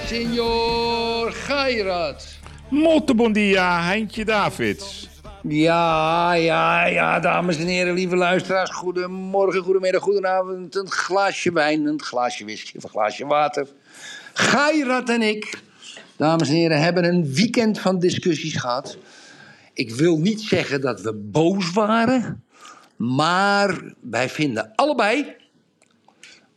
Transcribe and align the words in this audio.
dia, 0.00 0.06
senor 0.06 1.32
Gairat. 1.32 2.38
Molto 2.68 3.14
bon 3.14 3.32
dia, 3.32 3.82
Heintje 3.82 4.24
Davids. 4.24 5.08
Ja, 5.42 6.32
ja, 6.32 6.86
ja, 6.86 7.20
dames 7.20 7.58
en 7.58 7.66
heren, 7.66 7.94
lieve 7.94 8.16
luisteraars. 8.16 8.70
Goedemorgen, 8.70 9.62
goedemiddag, 9.62 10.02
goedenavond. 10.02 10.76
Een 10.76 10.90
glaasje 10.90 11.52
wijn, 11.52 11.86
een 11.86 12.02
glaasje 12.02 12.44
whisky 12.44 12.76
of 12.76 12.84
een 12.84 12.90
glaasje 12.90 13.26
water. 13.26 13.66
Gairat 14.32 15.08
en 15.08 15.22
ik, 15.22 15.62
dames 16.16 16.48
en 16.48 16.54
heren, 16.54 16.80
hebben 16.80 17.04
een 17.04 17.32
weekend 17.34 17.78
van 17.78 17.98
discussies 17.98 18.56
gehad. 18.56 18.96
Ik 19.72 19.90
wil 19.90 20.18
niet 20.18 20.40
zeggen 20.40 20.80
dat 20.80 21.00
we 21.00 21.14
boos 21.14 21.72
waren, 21.72 22.44
maar 22.96 23.94
wij 24.00 24.28
vinden 24.28 24.72
allebei 24.74 25.36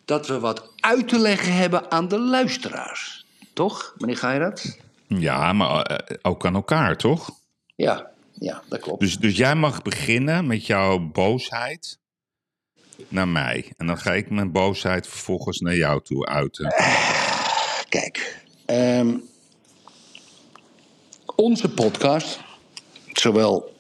dat 0.06 0.28
we 0.28 0.40
wat 0.40 0.72
uit 0.80 1.08
te 1.08 1.20
leggen 1.20 1.54
hebben 1.54 1.92
aan 1.92 2.08
de 2.08 2.20
luisteraars. 2.20 3.21
Toch, 3.62 3.94
meneer 3.98 4.18
Gairat? 4.18 4.78
Ja, 5.08 5.54
maar 5.54 5.82
eh, 5.82 6.18
ook 6.22 6.46
aan 6.46 6.56
elkaar, 6.56 6.98
toch? 6.98 7.30
Ja, 7.76 8.12
ja, 8.34 8.64
dat 8.70 8.80
klopt. 8.80 9.00
Dus, 9.00 9.18
dus 9.18 9.38
jij 9.38 9.56
mag 9.56 9.82
beginnen 9.82 10.48
met 10.48 10.66
jouw 10.66 11.00
boosheid 11.00 12.00
naar 13.08 13.28
mij. 13.28 13.74
En 13.78 13.88
dan 13.88 13.98
ga 13.98 14.14
ik 14.14 14.30
mijn 14.30 14.52
boosheid 14.52 15.08
vervolgens 15.08 15.60
naar 15.60 15.76
jou 15.76 16.02
toe 16.02 16.26
uiten. 16.26 16.74
Kijk, 17.90 18.46
ehm, 18.66 19.18
onze 21.36 21.70
podcast, 21.70 22.40
zowel 23.12 23.74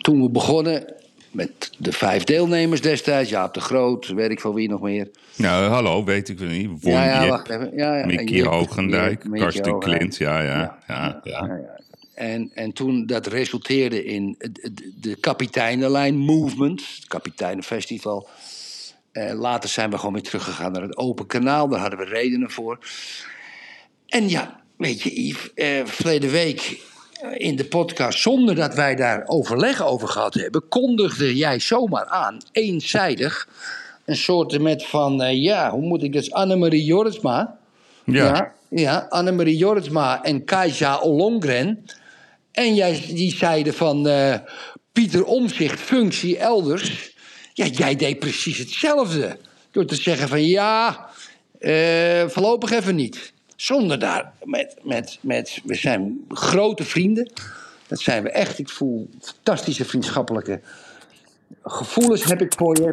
toen 0.00 0.22
we 0.22 0.30
begonnen 0.30 0.94
met 1.36 1.70
de 1.78 1.92
vijf 1.92 2.24
deelnemers 2.24 2.80
destijds, 2.80 3.30
Jaap 3.30 3.54
de 3.54 3.60
Groot, 3.60 4.06
weet 4.06 4.30
ik 4.30 4.40
van 4.40 4.54
wie 4.54 4.68
nog 4.68 4.80
meer. 4.80 5.10
Nou, 5.36 5.64
hallo, 5.64 6.04
weet 6.04 6.28
ik 6.28 6.40
niet. 6.40 6.70
Won 6.80 6.92
ja, 6.92 7.04
ja, 7.04 7.20
Jip, 7.20 7.30
wacht 7.30 7.48
even. 7.48 7.70
Ja, 7.76 7.96
ja, 7.96 8.06
Mickey 8.06 8.42
Hoogendijk, 8.42 9.24
Karsten. 9.32 9.78
Klint. 9.78 10.16
Ja, 10.16 10.40
ja, 10.40 10.78
Ja, 10.86 11.20
ja. 11.24 11.74
En, 12.14 12.50
en 12.54 12.72
toen 12.72 13.06
dat 13.06 13.26
resulteerde 13.26 14.04
in 14.04 14.34
de, 14.38 14.92
de, 15.00 15.16
kapiteinenlijn 15.16 16.16
movement, 16.16 16.80
het 16.96 17.06
kapiteinenfestival. 17.06 18.28
Eh, 19.12 19.32
later 19.32 19.68
zijn 19.68 19.90
we 19.90 19.98
gewoon 19.98 20.12
weer 20.12 20.22
teruggegaan 20.22 20.72
naar 20.72 20.82
het 20.82 20.96
open 20.96 21.26
kanaal. 21.26 21.68
Daar 21.68 21.80
hadden 21.80 21.98
we 21.98 22.04
redenen 22.04 22.50
voor. 22.50 22.78
En 24.06 24.28
ja, 24.28 24.60
weet 24.76 25.02
je, 25.02 25.26
Yves, 25.26 25.54
eh, 25.54 25.80
verleden 25.84 26.30
week 26.30 26.78
in 27.32 27.56
de 27.56 27.64
podcast, 27.64 28.18
zonder 28.18 28.54
dat 28.54 28.74
wij 28.74 28.94
daar 28.94 29.22
overleg 29.26 29.84
over 29.84 30.08
gehad 30.08 30.34
hebben, 30.34 30.68
kondigde 30.68 31.36
jij 31.36 31.58
zomaar 31.58 32.06
aan, 32.06 32.38
eenzijdig, 32.52 33.48
een 34.04 34.16
soort 34.16 34.60
met 34.60 34.86
van, 34.86 35.22
eh, 35.22 35.42
ja, 35.42 35.70
hoe 35.70 35.86
moet 35.86 36.02
ik 36.02 36.12
dat, 36.12 36.30
Annemarie 36.30 36.84
Jorritsma. 36.84 37.58
Ja. 38.04 38.24
Ja, 38.24 38.52
ja 38.68 39.06
Annemarie 39.08 39.56
Jorritsma 39.56 40.22
en 40.22 40.44
Kajsa 40.44 40.98
Ollongren. 40.98 41.84
En 42.52 42.74
jij, 42.74 43.04
die 43.08 43.36
zeiden 43.36 43.74
van 43.74 44.08
eh, 44.08 44.34
Pieter 44.92 45.24
Omzicht, 45.24 45.80
functie 45.80 46.38
elders. 46.38 47.14
Ja, 47.52 47.66
jij 47.66 47.96
deed 47.96 48.18
precies 48.18 48.58
hetzelfde. 48.58 49.36
Door 49.70 49.84
te 49.84 49.94
zeggen 49.94 50.28
van 50.28 50.44
ja, 50.44 51.08
eh, 51.58 52.28
voorlopig 52.28 52.70
even 52.70 52.94
niet. 52.94 53.32
Zonder 53.56 53.98
daar, 53.98 54.32
met, 54.44 54.76
met, 54.82 55.18
met, 55.20 55.60
we 55.64 55.74
zijn 55.74 56.24
grote 56.28 56.84
vrienden. 56.84 57.32
Dat 57.86 58.00
zijn 58.00 58.22
we 58.22 58.30
echt. 58.30 58.58
Ik 58.58 58.68
voel 58.68 59.08
fantastische 59.20 59.84
vriendschappelijke 59.84 60.60
gevoelens 61.62 62.24
heb 62.24 62.40
ik 62.40 62.52
voor 62.56 62.76
je. 62.76 62.92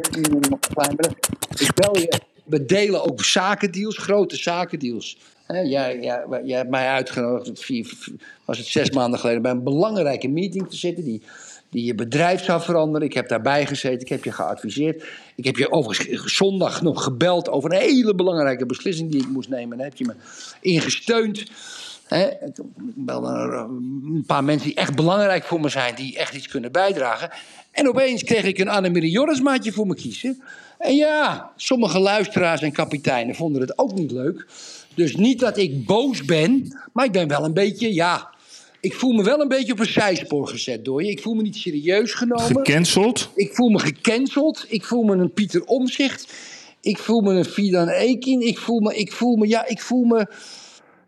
Ik 1.58 1.74
bel 1.74 1.98
je. 1.98 2.20
We 2.44 2.64
delen 2.64 3.04
ook 3.04 3.24
zakendeals, 3.24 3.98
grote 3.98 4.36
zakendeals. 4.36 5.18
Jij, 5.46 5.66
jij, 5.98 6.26
jij 6.44 6.56
hebt 6.56 6.70
mij 6.70 6.88
uitgenodigd, 6.88 7.70
was 8.44 8.58
het 8.58 8.66
zes 8.66 8.90
maanden 8.90 9.20
geleden, 9.20 9.42
bij 9.42 9.50
een 9.50 9.62
belangrijke 9.62 10.28
meeting 10.28 10.68
te 10.68 10.76
zitten. 10.76 11.04
Die, 11.04 11.22
die 11.74 11.84
je 11.84 11.94
bedrijf 11.94 12.44
zou 12.44 12.62
veranderen. 12.62 13.08
Ik 13.08 13.14
heb 13.14 13.28
daarbij 13.28 13.66
gezeten, 13.66 14.00
ik 14.00 14.08
heb 14.08 14.24
je 14.24 14.32
geadviseerd. 14.32 15.04
Ik 15.34 15.44
heb 15.44 15.56
je 15.56 15.72
overigens 15.72 16.34
zondag 16.36 16.82
nog 16.82 17.02
gebeld 17.02 17.48
over 17.48 17.72
een 17.72 17.80
hele 17.80 18.14
belangrijke 18.14 18.66
beslissing 18.66 19.10
die 19.10 19.20
ik 19.20 19.28
moest 19.28 19.48
nemen. 19.48 19.78
En 19.78 19.84
heb 19.84 19.96
je 19.96 20.04
me 20.04 20.14
in 20.60 20.80
gesteund. 20.80 21.44
Hè, 22.04 22.26
ik 22.28 22.56
belde 22.94 23.30
naar 23.30 23.52
een 23.52 24.24
paar 24.26 24.44
mensen 24.44 24.68
die 24.68 24.76
echt 24.76 24.94
belangrijk 24.94 25.44
voor 25.44 25.60
me 25.60 25.68
zijn, 25.68 25.94
die 25.94 26.18
echt 26.18 26.34
iets 26.34 26.48
kunnen 26.48 26.72
bijdragen. 26.72 27.30
En 27.70 27.88
opeens 27.88 28.24
kreeg 28.24 28.44
ik 28.44 28.58
een 28.58 28.68
Annemarie 28.68 29.10
Jorismaatje 29.10 29.72
voor 29.72 29.86
me 29.86 29.94
kiezen. 29.94 30.42
En 30.78 30.94
ja, 30.94 31.50
sommige 31.56 31.98
luisteraars 31.98 32.62
en 32.62 32.72
kapiteinen 32.72 33.34
vonden 33.34 33.60
het 33.60 33.78
ook 33.78 33.94
niet 33.94 34.10
leuk. 34.10 34.46
Dus 34.94 35.16
niet 35.16 35.40
dat 35.40 35.56
ik 35.56 35.86
boos 35.86 36.24
ben, 36.24 36.78
maar 36.92 37.04
ik 37.04 37.12
ben 37.12 37.28
wel 37.28 37.44
een 37.44 37.54
beetje, 37.54 37.94
ja. 37.94 38.33
Ik 38.84 38.92
voel 38.92 39.12
me 39.12 39.22
wel 39.22 39.40
een 39.40 39.48
beetje 39.48 39.72
op 39.72 39.78
een 39.78 39.86
zijspoor 39.86 40.48
gezet 40.48 40.84
door 40.84 41.02
je. 41.02 41.10
Ik 41.10 41.20
voel 41.20 41.34
me 41.34 41.42
niet 41.42 41.56
serieus 41.56 42.12
genomen. 42.12 42.44
Gecanceld? 42.44 43.30
Ik 43.34 43.54
voel 43.54 43.68
me 43.68 43.78
gecanceld. 43.78 44.66
Ik 44.68 44.84
voel 44.84 45.02
me 45.02 45.16
een 45.16 45.32
Pieter 45.32 45.64
Omzicht. 45.64 46.32
Ik 46.80 46.98
voel 46.98 47.20
me 47.20 47.32
een 47.32 47.44
Fidan 47.44 47.88
Ekin. 47.88 48.40
Ik 48.40 48.58
voel 48.58 48.80
me, 48.80 48.96
ik 48.96 49.12
voel 49.12 49.36
me, 49.36 49.48
ja, 49.48 49.66
ik 49.66 49.80
voel 49.80 50.04
me. 50.04 50.26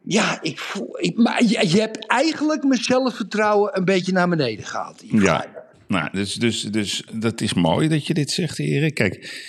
Ja, 0.03 0.43
ik 0.43 0.59
voel. 0.59 1.01
Ik, 1.01 1.17
maar 1.17 1.43
je, 1.43 1.69
je 1.69 1.81
hebt 1.81 2.07
eigenlijk 2.07 2.65
mijn 2.65 2.83
zelfvertrouwen 2.83 3.77
een 3.77 3.85
beetje 3.85 4.13
naar 4.13 4.29
beneden 4.29 4.65
gehaald. 4.65 5.03
Ja. 5.07 5.47
Nou, 5.89 6.09
dus, 6.13 6.35
dus, 6.35 6.63
dus 6.63 7.03
dat 7.13 7.41
is 7.41 7.55
mooi 7.55 7.89
dat 7.89 8.07
je 8.07 8.15
dit 8.15 8.31
zegt, 8.31 8.59
Erik. 8.59 8.95
Kijk, 8.95 9.45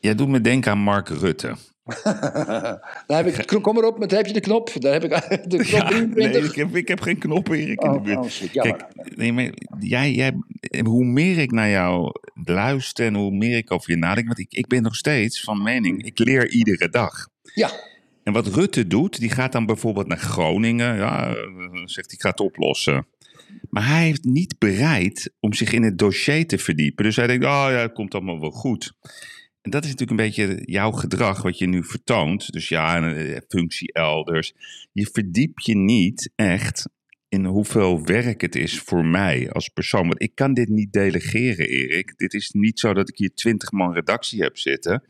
jij 0.00 0.14
doet 0.14 0.28
me 0.28 0.40
denken 0.40 0.70
aan 0.70 0.78
Mark 0.78 1.08
Rutte. 1.08 1.56
Daar 3.06 3.24
heb 3.24 3.26
ik, 3.26 3.62
kom 3.62 3.74
maar 3.74 3.84
op, 3.84 3.98
met, 3.98 4.10
heb 4.10 4.26
je 4.26 4.32
de 4.32 4.40
knop? 4.40 4.70
Daar 4.78 4.92
heb 4.92 5.04
ik 5.04 5.10
de 5.50 5.56
knop 5.56 5.66
Ja, 5.66 5.86
23. 5.88 6.14
nee, 6.32 6.42
ik 6.42 6.54
heb, 6.54 6.76
ik 6.76 6.88
heb 6.88 7.00
geen 7.00 7.18
knop, 7.18 7.48
Erik, 7.48 7.82
in 7.82 7.92
de 7.92 7.96
Oh, 7.98 8.02
buurt. 8.02 8.18
oh, 8.18 8.28
shit. 8.28 8.50
Kijk, 8.50 8.84
nee, 9.16 9.32
maar 9.32 9.50
jij, 9.78 10.12
jij, 10.12 10.32
hoe 10.84 11.04
meer 11.04 11.38
ik 11.38 11.50
naar 11.50 11.68
jou 11.70 12.12
luister 12.44 13.06
en 13.06 13.14
hoe 13.14 13.30
meer 13.30 13.56
ik 13.56 13.72
over 13.72 13.90
je 13.90 13.96
nadenk... 13.96 14.26
want 14.26 14.38
ik, 14.38 14.52
ik 14.52 14.66
ben 14.66 14.82
nog 14.82 14.96
steeds 14.96 15.40
van 15.40 15.62
mening, 15.62 16.04
ik 16.04 16.18
leer 16.18 16.48
iedere 16.50 16.88
dag. 16.88 17.28
Ja, 17.54 17.70
En 18.24 18.32
wat 18.32 18.46
Rutte 18.46 18.86
doet, 18.86 19.20
die 19.20 19.30
gaat 19.30 19.52
dan 19.52 19.66
bijvoorbeeld 19.66 20.06
naar 20.06 20.18
Groningen. 20.18 20.96
Ja, 20.96 21.34
zegt 21.84 22.06
hij, 22.06 22.14
ik 22.14 22.20
ga 22.20 22.28
het 22.30 22.40
oplossen. 22.40 23.06
Maar 23.70 23.86
hij 23.88 24.04
heeft 24.04 24.24
niet 24.24 24.58
bereid 24.58 25.32
om 25.40 25.52
zich 25.52 25.72
in 25.72 25.82
het 25.82 25.98
dossier 25.98 26.46
te 26.46 26.58
verdiepen. 26.58 27.04
Dus 27.04 27.16
hij 27.16 27.26
denkt, 27.26 27.44
oh 27.44 27.66
ja, 27.68 27.70
het 27.70 27.92
komt 27.92 28.14
allemaal 28.14 28.40
wel 28.40 28.50
goed. 28.50 28.92
En 29.62 29.70
dat 29.70 29.84
is 29.84 29.90
natuurlijk 29.90 30.20
een 30.20 30.26
beetje 30.26 30.62
jouw 30.72 30.90
gedrag 30.90 31.42
wat 31.42 31.58
je 31.58 31.66
nu 31.66 31.84
vertoont. 31.84 32.52
Dus 32.52 32.68
ja, 32.68 32.96
een 32.96 33.14
eh, 33.16 33.36
functie 33.48 33.92
elders. 33.92 34.52
Je 34.92 35.08
verdiept 35.12 35.64
je 35.66 35.76
niet 35.76 36.30
echt 36.36 36.88
in 37.28 37.44
hoeveel 37.44 38.04
werk 38.04 38.40
het 38.40 38.56
is 38.56 38.78
voor 38.78 39.04
mij 39.04 39.50
als 39.50 39.68
persoon. 39.68 40.06
Want 40.08 40.22
ik 40.22 40.34
kan 40.34 40.54
dit 40.54 40.68
niet 40.68 40.92
delegeren, 40.92 41.68
Erik. 41.68 42.12
Dit 42.16 42.34
is 42.34 42.50
niet 42.50 42.78
zo 42.80 42.94
dat 42.94 43.08
ik 43.08 43.18
hier 43.18 43.34
twintig 43.34 43.70
man 43.72 43.92
redactie 43.92 44.42
heb 44.42 44.56
zitten. 44.58 45.02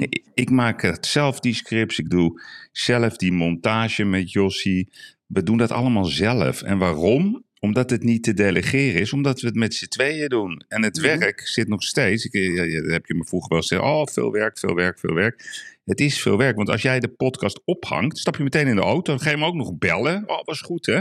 Ik- 0.00 0.24
Ik 0.34 0.50
maak 0.50 0.82
het 0.82 1.06
zelf 1.06 1.40
die 1.40 1.54
scripts. 1.54 1.98
Ik 1.98 2.10
doe 2.10 2.40
zelf 2.72 3.16
die 3.16 3.32
montage 3.32 4.04
met 4.04 4.32
Jossie. 4.32 4.88
We 5.26 5.42
doen 5.42 5.56
dat 5.56 5.70
allemaal 5.70 6.04
zelf. 6.04 6.62
En 6.62 6.78
waarom? 6.78 7.44
Omdat 7.66 7.90
het 7.90 8.02
niet 8.02 8.22
te 8.22 8.34
delegeren 8.34 9.00
is. 9.00 9.12
Omdat 9.12 9.40
we 9.40 9.46
het 9.46 9.56
met 9.56 9.74
z'n 9.74 9.86
tweeën 9.86 10.28
doen. 10.28 10.64
En 10.68 10.82
het 10.82 10.98
werk 10.98 11.40
zit 11.40 11.68
nog 11.68 11.82
steeds. 11.82 12.24
Ik, 12.24 12.32
ja, 12.32 12.62
ja, 12.62 12.80
dat 12.80 12.90
heb 12.90 13.06
je 13.06 13.14
me 13.14 13.24
vroeger 13.24 13.50
wel 13.50 13.60
gezegd. 13.60 13.82
Oh, 13.82 14.06
veel 14.06 14.32
werk, 14.32 14.58
veel 14.58 14.74
werk, 14.74 14.98
veel 14.98 15.14
werk. 15.14 15.66
Het 15.84 16.00
is 16.00 16.22
veel 16.22 16.38
werk. 16.38 16.56
Want 16.56 16.70
als 16.70 16.82
jij 16.82 17.00
de 17.00 17.08
podcast 17.08 17.60
ophangt, 17.64 18.18
stap 18.18 18.36
je 18.36 18.42
meteen 18.42 18.66
in 18.66 18.76
de 18.76 18.82
auto. 18.82 19.12
Dan 19.12 19.20
ga 19.20 19.30
je 19.30 19.36
hem 19.36 19.44
ook 19.44 19.54
nog 19.54 19.78
bellen. 19.78 20.22
Oh, 20.26 20.44
was 20.44 20.60
goed 20.60 20.86
hè? 20.86 21.00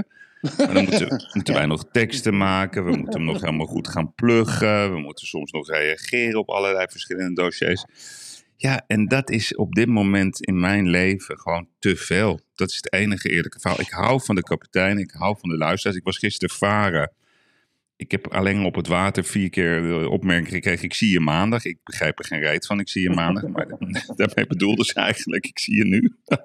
Maar 0.57 0.73
dan 0.73 0.83
moeten, 0.83 1.23
moeten 1.33 1.53
wij 1.53 1.65
nog 1.65 1.85
teksten 1.91 2.37
maken. 2.37 2.85
We 2.85 2.97
moeten 2.97 3.19
hem 3.19 3.23
nog 3.23 3.41
helemaal 3.41 3.65
goed 3.65 3.87
gaan 3.87 4.13
pluggen. 4.15 4.93
We 4.93 4.99
moeten 4.99 5.27
soms 5.27 5.51
nog 5.51 5.69
reageren 5.69 6.39
op 6.39 6.49
allerlei 6.49 6.85
verschillende 6.89 7.41
dossiers. 7.41 7.85
Ja, 8.57 8.83
en 8.87 9.07
dat 9.07 9.29
is 9.29 9.55
op 9.55 9.73
dit 9.75 9.87
moment 9.87 10.41
in 10.41 10.59
mijn 10.59 10.89
leven 10.89 11.39
gewoon 11.39 11.67
te 11.79 11.95
veel. 11.95 12.39
Dat 12.55 12.69
is 12.69 12.75
het 12.75 12.93
enige 12.93 13.29
eerlijke 13.29 13.59
verhaal. 13.59 13.79
Ik 13.79 13.89
hou 13.89 14.21
van 14.23 14.35
de 14.35 14.43
kapitein, 14.43 14.97
ik 14.97 15.11
hou 15.11 15.37
van 15.39 15.49
de 15.49 15.57
luisteraars. 15.57 15.97
Ik 15.97 16.03
was 16.03 16.17
gisteren 16.17 16.55
varen 16.55 17.11
ik 17.97 18.11
heb 18.11 18.27
alleen 18.27 18.65
op 18.65 18.75
het 18.75 18.87
water 18.87 19.23
vier 19.23 19.49
keer 19.49 19.81
de 19.81 20.09
opmerking 20.09 20.49
gekregen, 20.49 20.85
ik 20.85 20.93
zie 20.93 21.11
je 21.11 21.19
maandag. 21.19 21.65
Ik 21.65 21.77
begrijp 21.83 22.19
er 22.19 22.25
geen 22.25 22.39
reet 22.39 22.65
van, 22.65 22.79
ik 22.79 22.89
zie 22.89 23.01
je 23.01 23.09
maandag. 23.09 23.43
Maar 23.53 23.67
daarmee 24.15 24.47
bedoelde 24.47 24.85
ze 24.85 24.93
eigenlijk, 24.93 25.45
ik 25.45 25.59
zie 25.59 25.75
je 25.75 25.85
nu. 25.85 26.11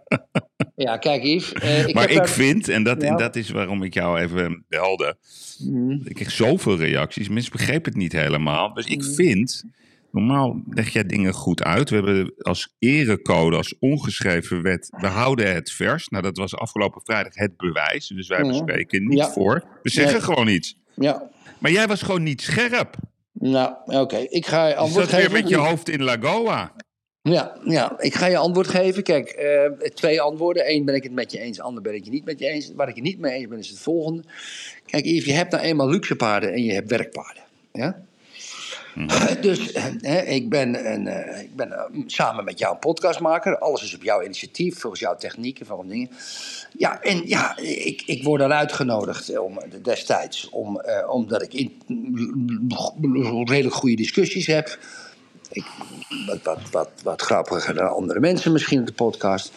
Ja, 0.76 0.96
kijk 0.96 1.22
Yves. 1.22 1.52
eh, 1.52 1.86
ik 1.88 1.94
maar 1.94 2.08
heb 2.08 2.22
ik 2.22 2.28
vind, 2.28 2.68
en 2.68 2.82
dat, 2.82 3.02
Ja. 3.02 3.08
en 3.08 3.16
dat 3.16 3.36
is 3.36 3.50
waarom 3.50 3.82
ik 3.82 3.94
jou 3.94 4.18
even 4.20 4.64
belde. 4.68 5.16
Mhm. 5.58 5.90
Ik 6.04 6.14
kreeg 6.14 6.30
zoveel 6.30 6.76
reacties, 6.76 7.28
mensen 7.28 7.52
begrepen 7.52 7.92
het 7.92 8.00
niet 8.00 8.12
helemaal. 8.12 8.74
Dus 8.74 8.86
ik 8.86 9.04
vind, 9.04 9.64
normaal 10.12 10.62
leg 10.70 10.92
jij 10.92 11.04
dingen 11.04 11.32
goed 11.32 11.62
uit. 11.62 11.90
We 11.90 11.96
hebben 11.96 12.32
als 12.38 12.74
erecode, 12.78 13.56
als 13.56 13.74
ongeschreven 13.78 14.62
wet, 14.62 14.88
we 15.00 15.06
houden 15.06 15.54
het 15.54 15.70
vers. 15.72 16.08
Nou, 16.08 16.22
dat 16.22 16.36
was 16.36 16.54
afgelopen 16.56 17.00
vrijdag 17.04 17.34
het 17.34 17.56
bewijs. 17.56 18.06
Dus 18.06 18.28
wij 18.28 18.40
Mhm. 18.40 18.48
bespreken 18.48 19.08
niet 19.08 19.18
Ja. 19.18 19.30
voor. 19.30 19.64
We 19.82 19.90
zeggen 19.90 20.12
Nee. 20.12 20.22
gewoon 20.22 20.48
iets. 20.48 20.78
Ja, 20.94 21.30
Maar 21.58 21.70
jij 21.70 21.86
was 21.86 22.02
gewoon 22.02 22.22
niet 22.22 22.40
scherp. 22.42 22.94
nou, 23.32 23.74
oké. 23.84 24.16
Ik 24.16 24.46
ga 24.46 24.64
je 24.64 24.70
Je 24.70 24.76
antwoord 24.76 25.10
weer 25.10 25.20
geven. 25.20 25.32
met 25.32 25.48
je 25.48 25.56
hoofd 25.56 25.88
in 25.88 26.02
Lagoa. 26.02 26.72
Ja, 27.22 27.56
ja, 27.64 27.98
ik 28.00 28.14
ga 28.14 28.26
je 28.26 28.36
antwoord 28.36 28.68
geven. 28.68 29.02
Kijk, 29.02 29.28
eh, 29.28 29.88
twee 29.88 30.20
antwoorden. 30.20 30.70
Eén 30.70 30.84
ben 30.84 30.94
ik 30.94 31.02
het 31.02 31.12
met 31.12 31.32
je 31.32 31.38
eens, 31.38 31.60
ander 31.60 31.82
ben 31.82 31.94
ik 31.94 32.04
het 32.04 32.12
niet 32.12 32.24
met 32.24 32.38
je 32.38 32.46
eens. 32.46 32.72
Waar 32.74 32.88
ik 32.88 32.94
het 32.94 33.04
niet 33.04 33.18
mee 33.18 33.32
eens 33.32 33.48
ben, 33.48 33.58
is 33.58 33.68
het 33.68 33.78
volgende. 33.78 34.24
Kijk, 34.86 35.04
Yves, 35.04 35.24
je 35.24 35.32
hebt 35.32 35.52
nou 35.52 35.64
eenmaal 35.64 35.88
luxe 35.88 36.16
paarden 36.16 36.52
en 36.52 36.64
je 36.64 36.72
hebt 36.72 36.90
werkpaarden. 36.90 37.42
Ja? 37.72 38.02
Dus 39.40 39.72
eh, 39.72 39.84
hè, 40.00 40.20
ik 40.20 40.48
ben, 40.48 40.92
een, 40.92 41.06
eh, 41.06 41.42
ik 41.42 41.56
ben 41.56 41.72
eh, 41.72 42.02
samen 42.06 42.44
met 42.44 42.58
jou 42.58 42.72
een 42.72 42.78
podcastmaker. 42.78 43.58
Alles 43.58 43.82
is 43.82 43.94
op 43.94 44.02
jouw 44.02 44.22
initiatief, 44.22 44.78
volgens 44.78 45.00
jouw 45.00 45.16
technieken, 45.16 45.66
van 45.66 45.88
dingen. 45.88 46.10
Ja, 46.78 47.02
en 47.02 47.22
ja, 47.26 47.56
ik, 47.58 48.02
ik 48.06 48.22
word 48.22 48.40
dan 48.40 48.52
uitgenodigd 48.52 49.38
om, 49.38 49.58
destijds, 49.82 50.48
om, 50.48 50.80
eh, 50.80 51.10
omdat 51.10 51.42
ik 51.42 51.54
in, 51.54 51.72
redelijk 53.44 53.74
goede 53.74 53.96
discussies 53.96 54.46
heb. 54.46 54.78
Ik, 55.52 55.64
wat, 56.26 56.42
wat, 56.42 56.60
wat, 56.70 56.90
wat 57.02 57.22
grappiger 57.22 57.74
dan 57.74 57.88
andere 57.88 58.20
mensen 58.20 58.52
misschien 58.52 58.80
op 58.80 58.86
de 58.86 58.92
podcast. 58.92 59.52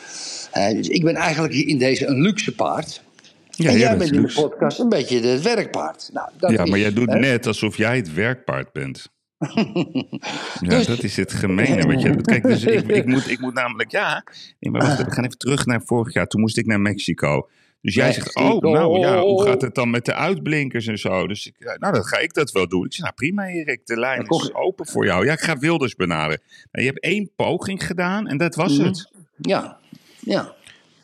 Eh, 0.52 0.70
dus 0.70 0.88
ik 0.88 1.04
ben 1.04 1.16
eigenlijk 1.16 1.54
in 1.54 1.78
deze 1.78 2.06
een 2.06 2.22
luxe 2.22 2.56
paard. 2.56 3.02
Ja, 3.50 3.70
en 3.70 3.72
jij 3.72 3.82
jij 3.82 3.98
bent 3.98 4.12
in 4.12 4.22
de 4.22 4.34
podcast 4.34 4.80
een 4.80 4.90
beetje 4.90 5.20
het 5.20 5.42
werkpaard. 5.42 6.10
Nou, 6.14 6.30
dat 6.38 6.52
Ja, 6.52 6.64
is, 6.64 6.70
maar 6.70 6.80
jij 6.80 6.94
doet 6.94 7.10
hè, 7.10 7.20
net 7.20 7.48
alsof 7.48 7.78
jij 7.78 7.96
het 7.96 8.14
werkpaard 8.14 8.72
bent. 8.72 9.12
Ja, 10.60 10.70
Dus- 10.70 10.86
dat 10.88 11.04
is 11.04 11.16
het 11.16 11.34
gemene 11.34 11.86
wat 11.88 12.02
je. 12.02 12.22
Kijk, 12.22 12.44
dus 12.44 12.64
ik, 12.64 12.88
ik, 12.88 13.06
moet, 13.12 13.30
ik 13.30 13.40
moet 13.40 13.54
namelijk, 13.54 13.92
ja. 13.92 14.24
Nee, 14.60 14.72
maar 14.72 14.82
wacht, 14.82 15.04
we 15.04 15.12
gaan 15.12 15.24
even 15.26 15.38
terug 15.38 15.66
naar 15.66 15.82
vorig 15.86 16.14
jaar. 16.14 16.28
Toen 16.28 16.42
moest 16.42 16.58
ik 16.58 16.66
naar 16.66 16.82
Mexico. 16.82 17.50
Dus 17.82 17.94
jij 17.96 18.14
zegt, 18.14 18.36
oh, 18.36 18.62
nou 18.62 19.00
ja, 19.00 19.20
hoe 19.22 19.44
gaat 19.44 19.62
het 19.62 19.76
dan 19.76 19.90
met 19.90 20.06
de 20.06 20.14
uitblinkers 20.14 20.88
en 20.88 20.98
zo? 20.98 21.28
Dus 21.28 21.48
ik, 21.48 21.76
nou, 21.80 21.94
dan 21.94 22.04
ga 22.06 22.18
ik 22.18 22.34
dat 22.34 22.52
wel 22.52 22.68
doen. 22.68 22.86
Ik 22.86 22.94
zeg, 22.94 23.02
nou 23.02 23.14
prima 23.16 23.48
Erik, 23.48 23.86
de 23.86 24.00
lijn 24.00 24.26
is 24.28 24.54
open 24.54 24.88
voor 24.88 25.06
jou. 25.06 25.26
Ja, 25.26 25.34
ik 25.34 25.40
ga 25.40 25.58
Wilders 25.58 25.96
benaderen. 25.96 26.42
Nou, 26.72 26.86
je 26.86 26.92
hebt 26.92 27.04
één 27.04 27.30
poging 27.36 27.86
gedaan 27.86 28.28
en 28.28 28.38
dat 28.38 28.56
was 28.56 28.78
Mhm. 28.78 28.88
het. 28.88 29.12
Ja, 29.38 29.78
ja. 30.20 30.54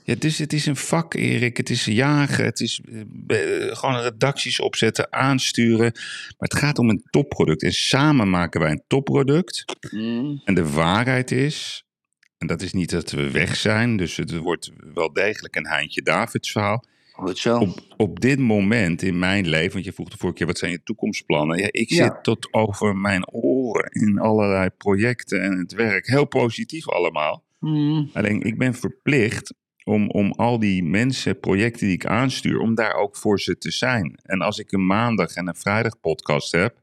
Ja, 0.10 0.16
dus 0.16 0.38
het 0.38 0.54
is 0.54 0.66
een 0.66 0.76
vak, 0.76 1.14
Erik. 1.14 1.58
Het 1.58 1.70
is 1.70 1.86
jagen. 1.86 2.46
Het 2.46 2.60
is 2.60 2.82
eh, 3.28 3.68
eh, 3.68 3.76
gewoon 3.76 4.02
redacties 4.02 4.60
opzetten, 4.60 5.14
aansturen. 5.14 5.92
Maar 6.38 6.50
het 6.50 6.56
gaat 6.56 6.80
om 6.80 6.90
een 6.90 7.04
topproduct. 7.10 7.64
En 7.64 7.72
samen 7.72 8.30
maken 8.30 8.62
wij 8.62 8.72
een 8.72 8.84
topproduct. 8.88 9.66
Mm. 9.92 10.42
En 10.46 10.54
de 10.54 10.70
waarheid 10.70 11.32
is, 11.32 11.86
en 12.38 12.48
dat 12.48 12.62
is 12.62 12.74
niet 12.74 12.90
dat 12.90 13.12
we 13.12 13.32
weg 13.32 13.56
zijn. 13.56 13.98
Dus 13.98 14.16
het 14.18 14.38
wordt 14.38 14.72
wel 14.94 15.14
degelijk 15.14 15.56
een 15.56 15.68
Heintje 15.68 16.02
Davids 16.02 16.52
verhaal. 16.52 16.84
Goed 17.12 17.38
zo. 17.38 17.58
Op, 17.58 17.80
op 17.98 18.20
dit 18.20 18.40
moment 18.40 19.02
in 19.02 19.20
mijn 19.20 19.48
leven, 19.48 19.74
want 19.74 19.86
je 19.86 19.94
vroeg 19.94 20.10
de 20.10 20.18
vorige 20.18 20.38
keer, 20.38 20.48
wat 20.48 20.58
zijn 20.58 20.72
je 20.72 20.84
toekomstplannen? 20.84 21.58
Ja, 21.58 21.68
ik 21.72 21.90
Ja. 21.90 22.04
zit 22.04 22.24
tot 22.24 22.54
over 22.54 22.96
mijn 22.96 23.32
oren 23.32 23.92
in 23.92 24.20
allerlei 24.20 24.70
projecten 24.70 25.42
en 25.42 25.58
het 25.58 25.74
werk. 25.74 26.08
Heel 26.08 26.28
positief 26.28 26.90
allemaal. 26.90 27.44
Mm. 27.60 28.10
Alleen 28.14 28.42
ik 28.42 28.58
ben 28.58 28.74
verplicht 28.74 29.54
om, 29.89 30.09
om 30.09 30.31
al 30.31 30.59
die 30.59 30.83
mensen, 30.83 31.39
projecten 31.39 31.86
die 31.88 31.95
ik 31.95 32.06
aanstuur, 32.06 32.59
om 32.59 32.75
daar 32.75 32.94
ook 32.94 33.15
voor 33.15 33.39
ze 33.39 33.57
te 33.57 33.71
zijn. 33.71 34.19
En 34.24 34.41
als 34.41 34.59
ik 34.59 34.71
een 34.71 34.86
maandag 34.86 35.33
en 35.33 35.47
een 35.47 35.56
vrijdag 35.56 36.00
podcast 36.00 36.51
heb, 36.51 36.81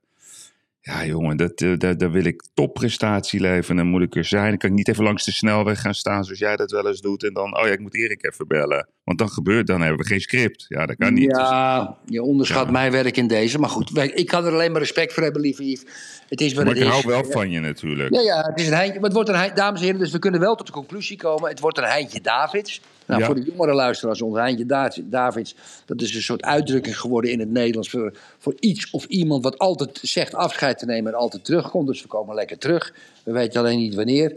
ja 0.80 1.04
jongen, 1.04 1.36
dat, 1.36 1.60
eh, 1.60 1.72
daar, 1.78 1.96
daar 1.96 2.10
wil 2.10 2.24
ik 2.24 2.42
topprestatie 2.54 3.40
leveren. 3.40 3.76
Dan 3.76 3.86
moet 3.86 4.02
ik 4.02 4.16
er 4.16 4.24
zijn. 4.24 4.48
Dan 4.48 4.58
kan 4.58 4.70
ik 4.70 4.76
niet 4.76 4.88
even 4.88 5.04
langs 5.04 5.24
de 5.24 5.32
snelweg 5.32 5.80
gaan 5.80 5.94
staan 5.94 6.24
zoals 6.24 6.38
jij 6.38 6.56
dat 6.56 6.70
wel 6.70 6.86
eens 6.86 7.00
doet. 7.00 7.24
En 7.24 7.32
dan, 7.32 7.58
oh 7.58 7.66
ja, 7.66 7.72
ik 7.72 7.80
moet 7.80 7.94
Erik 7.94 8.24
even 8.24 8.46
bellen. 8.46 8.88
Want 9.06 9.18
dan 9.18 9.28
gebeurt, 9.28 9.66
dan 9.66 9.80
hebben 9.80 9.98
we 9.98 10.06
geen 10.06 10.20
script. 10.20 10.64
Ja, 10.68 10.86
dat 10.86 10.96
kan 10.96 11.14
niet. 11.14 11.28
Dus- 11.30 11.38
Ja, 11.38 11.96
je 12.06 12.22
onderschat 12.22 12.64
Ja. 12.64 12.70
mijn 12.70 12.92
werk 12.92 13.16
in 13.16 13.26
deze. 13.26 13.58
Maar 13.58 13.68
goed, 13.68 13.96
ik 14.14 14.26
kan 14.26 14.44
er 14.44 14.52
alleen 14.52 14.72
maar 14.72 14.80
respect 14.80 15.12
voor 15.12 15.22
hebben, 15.22 15.40
lieve 15.42 15.70
Yves. 15.70 15.84
Het 16.28 16.40
is 16.40 16.54
wat 16.54 16.64
maar 16.64 16.74
het 16.74 16.82
ik 16.82 16.88
is. 16.88 16.94
hou 16.94 17.06
wel 17.06 17.24
van 17.24 17.50
je 17.50 17.60
natuurlijk. 17.60 18.14
Ja, 18.14 18.20
ja, 18.20 18.40
het 18.40 18.60
is 18.60 18.66
een 18.66 18.72
heintje. 18.74 18.94
Maar 18.94 19.04
het 19.04 19.12
wordt 19.12 19.28
een 19.28 19.34
heintje, 19.34 19.56
dames 19.56 19.78
en 19.80 19.84
heren, 19.86 20.00
dus 20.00 20.10
we 20.12 20.18
kunnen 20.18 20.40
wel 20.40 20.54
tot 20.54 20.66
de 20.66 20.72
conclusie 20.72 21.16
komen. 21.16 21.48
Het 21.50 21.60
wordt 21.60 21.78
een 21.78 21.84
heintje 21.84 22.20
Davids. 22.20 22.80
Nou, 23.06 23.20
Ja. 23.20 23.26
voor 23.26 23.34
de 23.34 23.42
jongere 23.42 23.74
luisteraars, 23.74 24.22
ons 24.22 24.36
heintje 24.36 24.66
Da- 24.66 24.92
Davids, 25.02 25.54
dat 25.84 26.00
is 26.02 26.14
een 26.14 26.22
soort 26.22 26.42
uitdrukking 26.42 26.98
geworden 27.00 27.30
in 27.30 27.38
het 27.40 27.50
Nederlands 27.50 27.90
voor, 27.90 28.12
voor 28.38 28.54
iets 28.60 28.90
of 28.90 29.04
iemand 29.04 29.42
wat 29.44 29.58
altijd 29.58 29.98
zegt 30.02 30.34
afscheid 30.34 30.78
te 30.78 30.86
nemen 30.86 31.12
en 31.12 31.18
altijd 31.18 31.44
terugkomt. 31.44 31.86
Dus 31.86 32.02
we 32.02 32.08
komen 32.08 32.34
lekker 32.34 32.58
terug. 32.58 32.92
We 33.24 33.32
weten 33.32 33.60
alleen 33.60 33.78
niet 33.78 33.94
wanneer. 33.94 34.36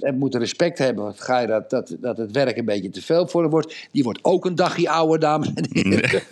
En 0.00 0.18
moet 0.18 0.34
respect 0.34 0.78
hebben, 0.78 1.04
want 1.04 1.20
ga 1.20 1.38
je 1.38 1.46
dat, 1.46 1.70
dat, 1.70 1.96
dat 2.00 2.16
het 2.16 2.32
werk 2.32 2.56
een 2.56 2.64
beetje 2.64 2.90
te 2.90 3.02
veel 3.02 3.28
voor 3.28 3.42
hem 3.42 3.50
wordt. 3.50 3.88
Die 3.92 4.02
wordt 4.02 4.18
ook 4.22 4.44
een 4.44 4.54
dagje 4.54 4.88
ouder, 4.90 5.20
dames 5.20 5.52
en 5.54 5.66
heren. 5.72 6.00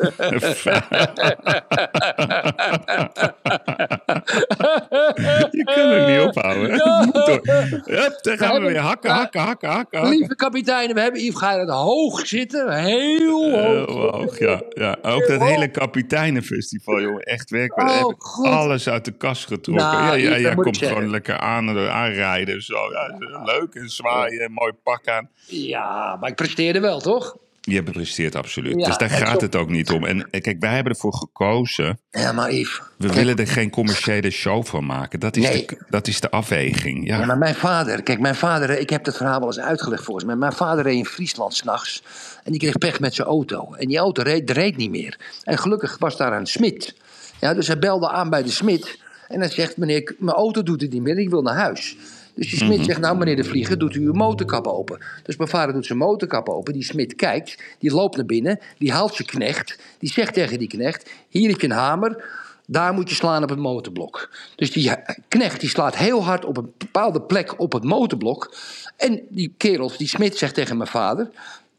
je 5.50 5.64
kan 5.64 5.90
er 5.90 6.10
niet 6.10 6.26
ophouden. 6.26 6.70
Het. 7.12 7.46
Hup, 7.84 8.18
daar 8.22 8.38
gaan 8.38 8.62
we 8.62 8.68
weer 8.68 8.78
hakken, 8.78 9.10
hakken, 9.10 9.40
hakken, 9.40 9.68
hakken. 9.68 9.98
hakken. 9.98 10.18
Lieve 10.18 10.34
kapitein, 10.34 10.94
we 10.94 11.00
hebben 11.00 11.20
Yves 11.20 11.38
Geirat 11.38 11.68
hoog 11.68 12.26
zitten. 12.26 12.72
Heel 12.72 13.50
Heel 13.50 13.86
hoog. 13.86 14.10
hoog, 14.10 14.38
ja, 14.38 14.62
ja. 14.68 14.96
Ook 15.02 15.26
dat 15.26 15.42
hele 15.42 15.70
kapiteinenfestival, 15.70 17.00
jongen. 17.00 17.22
Echt 17.22 17.50
werk. 17.50 17.74
We 17.74 17.80
Oh, 17.82 18.52
alles 18.52 18.88
uit 18.88 19.04
de 19.04 19.12
kast 19.12 19.46
getrokken. 19.46 19.86
Nou, 19.86 20.18
ja, 20.18 20.36
ja, 20.36 20.54
komt 20.54 20.78
gewoon 20.78 21.10
lekker 21.10 21.38
aan, 21.38 21.78
aanrijden. 21.88 22.54
en 22.54 22.62
Zo. 22.62 22.91
Ja, 22.92 23.42
leuk 23.44 23.74
en 23.74 23.90
zwaaien, 23.90 24.40
en 24.40 24.52
mooi 24.52 24.72
pak 24.82 25.08
aan. 25.08 25.28
Ja, 25.46 26.16
maar 26.20 26.30
ik 26.30 26.36
presteerde 26.36 26.80
wel, 26.80 27.00
toch? 27.00 27.36
Je 27.64 27.82
presteert 27.82 28.34
absoluut. 28.34 28.80
Ja, 28.80 28.86
dus 28.86 28.96
daar 28.96 29.10
gaat 29.10 29.40
het 29.40 29.56
ook 29.56 29.68
niet 29.68 29.90
om. 29.90 30.04
En 30.04 30.30
eh, 30.30 30.40
kijk, 30.40 30.56
wij 30.60 30.74
hebben 30.74 30.92
ervoor 30.92 31.14
gekozen. 31.14 31.98
Ja, 32.10 32.32
maar 32.32 32.52
Yves. 32.52 32.80
We 32.98 33.04
kijk, 33.06 33.12
willen 33.18 33.36
er 33.36 33.46
geen 33.46 33.70
commerciële 33.70 34.30
show 34.30 34.64
van 34.64 34.86
maken. 34.86 35.20
Dat 35.20 35.36
is, 35.36 35.48
Nee. 35.48 35.66
de, 35.66 35.78
dat 35.88 36.06
is 36.06 36.20
de 36.20 36.30
afweging. 36.30 37.06
Ja. 37.06 37.18
Ja, 37.18 37.26
maar 37.26 37.38
mijn 37.38 37.54
vader, 37.54 38.02
kijk, 38.02 38.20
mijn 38.20 38.34
vader, 38.34 38.78
ik 38.78 38.90
heb 38.90 39.04
dat 39.04 39.16
verhaal 39.16 39.38
wel 39.38 39.48
eens 39.48 39.58
uitgelegd 39.60 40.04
volgens 40.04 40.26
mij. 40.26 40.36
Mijn 40.36 40.52
vader 40.52 40.84
reed 40.84 40.96
in 40.96 41.06
Friesland 41.06 41.54
s'nachts 41.54 42.02
en 42.44 42.50
die 42.52 42.60
kreeg 42.60 42.78
pech 42.78 43.00
met 43.00 43.14
zijn 43.14 43.28
auto. 43.28 43.72
En 43.74 43.88
die 43.88 43.98
auto 43.98 44.22
reed, 44.22 44.50
reed 44.50 44.76
niet 44.76 44.90
meer. 44.90 45.18
En 45.44 45.58
gelukkig 45.58 45.96
was 45.98 46.16
daar 46.16 46.32
een 46.32 46.46
smid. 46.46 46.94
Ja, 47.40 47.54
dus 47.54 47.66
hij 47.66 47.78
belde 47.78 48.08
aan 48.08 48.30
bij 48.30 48.42
de 48.42 48.50
smid 48.50 48.98
en 49.28 49.40
hij 49.40 49.50
zegt: 49.50 49.76
Meneer, 49.76 50.14
mijn 50.18 50.36
auto 50.36 50.62
doet 50.62 50.80
het 50.80 50.92
niet 50.92 51.02
meer, 51.02 51.18
ik 51.18 51.30
wil 51.30 51.42
naar 51.42 51.56
huis. 51.56 51.96
Dus 52.34 52.50
die 52.50 52.58
smid 52.58 52.84
zegt: 52.84 53.00
Nou, 53.00 53.18
meneer 53.18 53.36
de 53.36 53.44
Vlieger, 53.44 53.78
doet 53.78 53.94
u 53.94 54.00
uw 54.00 54.12
motorkap 54.12 54.66
open. 54.66 54.98
Dus 55.22 55.36
mijn 55.36 55.48
vader 55.48 55.74
doet 55.74 55.86
zijn 55.86 55.98
motorkap 55.98 56.48
open. 56.48 56.72
Die 56.72 56.84
smid 56.84 57.14
kijkt, 57.14 57.62
die 57.78 57.92
loopt 57.92 58.16
naar 58.16 58.26
binnen, 58.26 58.58
die 58.78 58.92
haalt 58.92 59.14
zijn 59.14 59.28
knecht. 59.28 59.78
Die 59.98 60.12
zegt 60.12 60.34
tegen 60.34 60.58
die 60.58 60.68
knecht: 60.68 61.10
Hier 61.28 61.50
heb 61.50 61.60
je 61.60 61.66
een 61.66 61.72
hamer. 61.72 62.40
Daar 62.66 62.94
moet 62.94 63.08
je 63.08 63.14
slaan 63.14 63.42
op 63.42 63.48
het 63.48 63.58
motorblok. 63.58 64.30
Dus 64.56 64.70
die 64.70 64.92
knecht 65.28 65.60
die 65.60 65.68
slaat 65.68 65.96
heel 65.96 66.24
hard 66.24 66.44
op 66.44 66.56
een 66.56 66.72
bepaalde 66.78 67.22
plek 67.22 67.60
op 67.60 67.72
het 67.72 67.84
motorblok. 67.84 68.54
En 68.96 69.20
die 69.28 69.54
kerel, 69.56 69.92
die 69.96 70.08
smid, 70.08 70.36
zegt 70.36 70.54
tegen 70.54 70.76
mijn 70.76 70.90
vader: 70.90 71.30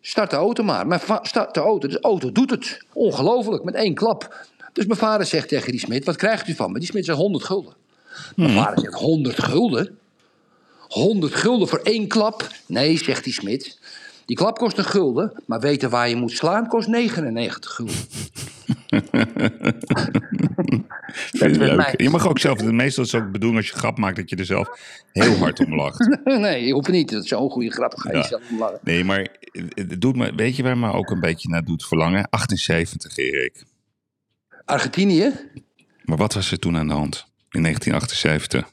Start 0.01 0.29
de 0.29 0.35
auto 0.35 0.63
maar. 0.63 0.87
Maar 0.87 1.19
start 1.21 1.53
de 1.53 1.59
auto. 1.59 1.87
De 1.87 2.01
auto 2.01 2.31
doet 2.31 2.49
het. 2.49 2.85
Ongelooflijk, 2.93 3.63
met 3.63 3.75
één 3.75 3.93
klap. 3.93 4.47
Dus 4.73 4.85
mijn 4.85 4.99
vader 4.99 5.25
zegt 5.25 5.47
tegen 5.47 5.71
die 5.71 5.79
smid: 5.79 6.05
Wat 6.05 6.15
krijgt 6.15 6.47
u 6.47 6.53
van 6.53 6.71
me? 6.71 6.79
Die 6.79 6.87
smid 6.87 7.05
zegt 7.05 7.17
100 7.17 7.43
gulden. 7.43 7.73
Mijn 8.35 8.51
vader 8.51 8.79
zegt: 8.79 8.93
100 8.93 9.43
gulden? 9.43 9.97
100 10.93 11.35
gulden 11.35 11.67
voor 11.67 11.79
één 11.83 12.07
klap? 12.07 12.47
Nee, 12.65 12.97
zegt 12.97 13.23
die 13.23 13.33
smid. 13.33 13.79
Die 14.25 14.35
klap 14.37 14.57
kost 14.57 14.77
een 14.77 14.83
gulden, 14.85 15.43
maar 15.45 15.59
weten 15.59 15.89
waar 15.89 16.09
je 16.09 16.15
moet 16.15 16.31
slaan 16.31 16.67
kost 16.67 16.87
99 16.87 17.71
gulden. 17.71 17.95
Vind 21.31 21.55
leuk. 21.57 21.75
mij- 21.75 21.93
Je 21.97 22.09
mag 22.09 22.27
ook 22.27 22.39
zelf, 22.39 22.63
meestal 22.63 23.03
is 23.03 23.11
het 23.11 23.19
ook 23.21 23.25
de 23.27 23.31
bedoeling 23.33 23.61
als 23.61 23.69
je 23.69 23.77
grap 23.77 23.97
maakt 23.97 24.15
dat 24.15 24.29
je 24.29 24.35
er 24.35 24.45
zelf 24.45 24.69
heel 25.11 25.35
hard 25.37 25.59
om 25.65 25.75
lacht. 25.75 26.17
nee, 26.23 26.65
je 26.65 26.73
hoeft 26.73 26.87
niet. 26.87 27.09
Dat 27.09 27.23
is 27.23 27.29
zo'n 27.29 27.49
goede 27.49 27.71
grap. 27.71 27.93
Ga 27.97 28.11
je 28.11 28.17
Ja. 28.17 28.23
zelf 28.23 28.41
om 28.51 28.57
lachen. 28.59 28.79
Nee, 28.83 29.03
maar 29.03 29.27
het 29.73 30.01
doet 30.01 30.15
me, 30.15 30.33
weet 30.35 30.55
je 30.55 30.63
waar 30.63 30.77
me 30.77 30.91
ook 30.93 31.09
een 31.09 31.19
beetje 31.19 31.49
naar 31.49 31.63
doet 31.63 31.85
verlangen? 31.85 32.27
78, 32.29 33.17
Erik. 33.17 33.63
Argentinië. 34.65 35.31
Maar 36.03 36.17
wat 36.17 36.33
was 36.33 36.51
er 36.51 36.59
toen 36.59 36.77
aan 36.77 36.87
de 36.87 36.93
hand 36.93 37.25
in 37.49 37.61
1978? 37.61 38.72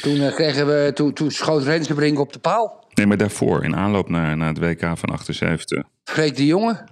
Toen, 0.00 0.20
eh, 0.20 0.34
kregen 0.34 0.66
we, 0.66 0.90
toen, 0.94 1.12
toen 1.12 1.30
schoot 1.30 1.62
Rensenbrink 1.62 2.18
op 2.18 2.32
de 2.32 2.38
paal. 2.38 2.84
Nee, 2.94 3.06
maar 3.06 3.16
daarvoor, 3.16 3.64
in 3.64 3.76
aanloop 3.76 4.08
naar, 4.08 4.36
naar 4.36 4.48
het 4.48 4.58
WK 4.58 4.80
van 4.98 5.08
78. 5.08 5.82
Freek 6.04 6.36
de 6.36 6.46
Jonge. 6.46 6.84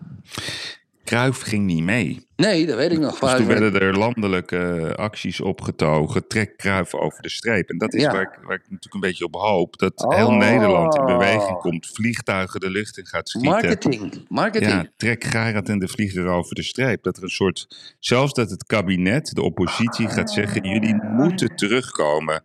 Kruif 1.04 1.40
ging 1.40 1.66
niet 1.66 1.82
mee. 1.82 2.26
Nee, 2.36 2.66
dat 2.66 2.76
weet 2.76 2.92
ik 2.92 2.98
nog. 2.98 3.18
Dus 3.18 3.34
toen 3.34 3.46
werden 3.46 3.80
er 3.80 3.98
landelijke 3.98 4.92
acties 4.96 5.40
opgetogen, 5.40 6.26
trek 6.26 6.56
Cruijff 6.56 6.94
over 6.94 7.22
de 7.22 7.28
streep. 7.30 7.68
En 7.68 7.78
dat 7.78 7.94
is 7.94 8.02
Ja. 8.02 8.12
waar, 8.12 8.22
ik, 8.22 8.38
waar 8.42 8.54
ik 8.56 8.62
natuurlijk 8.62 8.94
een 8.94 9.00
beetje 9.00 9.24
op 9.24 9.34
hoop. 9.34 9.78
Dat 9.78 10.04
Oh. 10.04 10.16
heel 10.16 10.30
Nederland 10.30 10.94
in 10.96 11.04
beweging 11.06 11.58
komt, 11.58 11.86
vliegtuigen 11.86 12.60
de 12.60 12.70
lucht 12.70 12.98
in 12.98 13.06
gaat 13.06 13.28
schieten. 13.28 13.50
Marketing. 13.50 14.24
Marketing. 14.28 14.72
Ja, 14.72 14.86
trek 14.96 15.24
Gerard 15.24 15.68
en 15.68 15.78
de 15.78 15.88
vlieger 15.88 16.26
over 16.26 16.54
de 16.54 16.62
streep. 16.62 17.02
Dat 17.02 17.16
er 17.16 17.22
een 17.22 17.28
soort, 17.28 17.66
zelfs 17.98 18.32
dat 18.32 18.50
het 18.50 18.64
kabinet, 18.64 19.34
de 19.34 19.42
oppositie 19.42 20.08
gaat 20.08 20.30
zeggen, 20.30 20.68
jullie 20.68 20.94
moeten 21.02 21.56
terugkomen. 21.56 22.42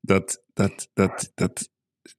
Dat, 0.00 0.42
dat, 0.54 0.88
dat, 0.94 1.32
dat, 1.34 1.68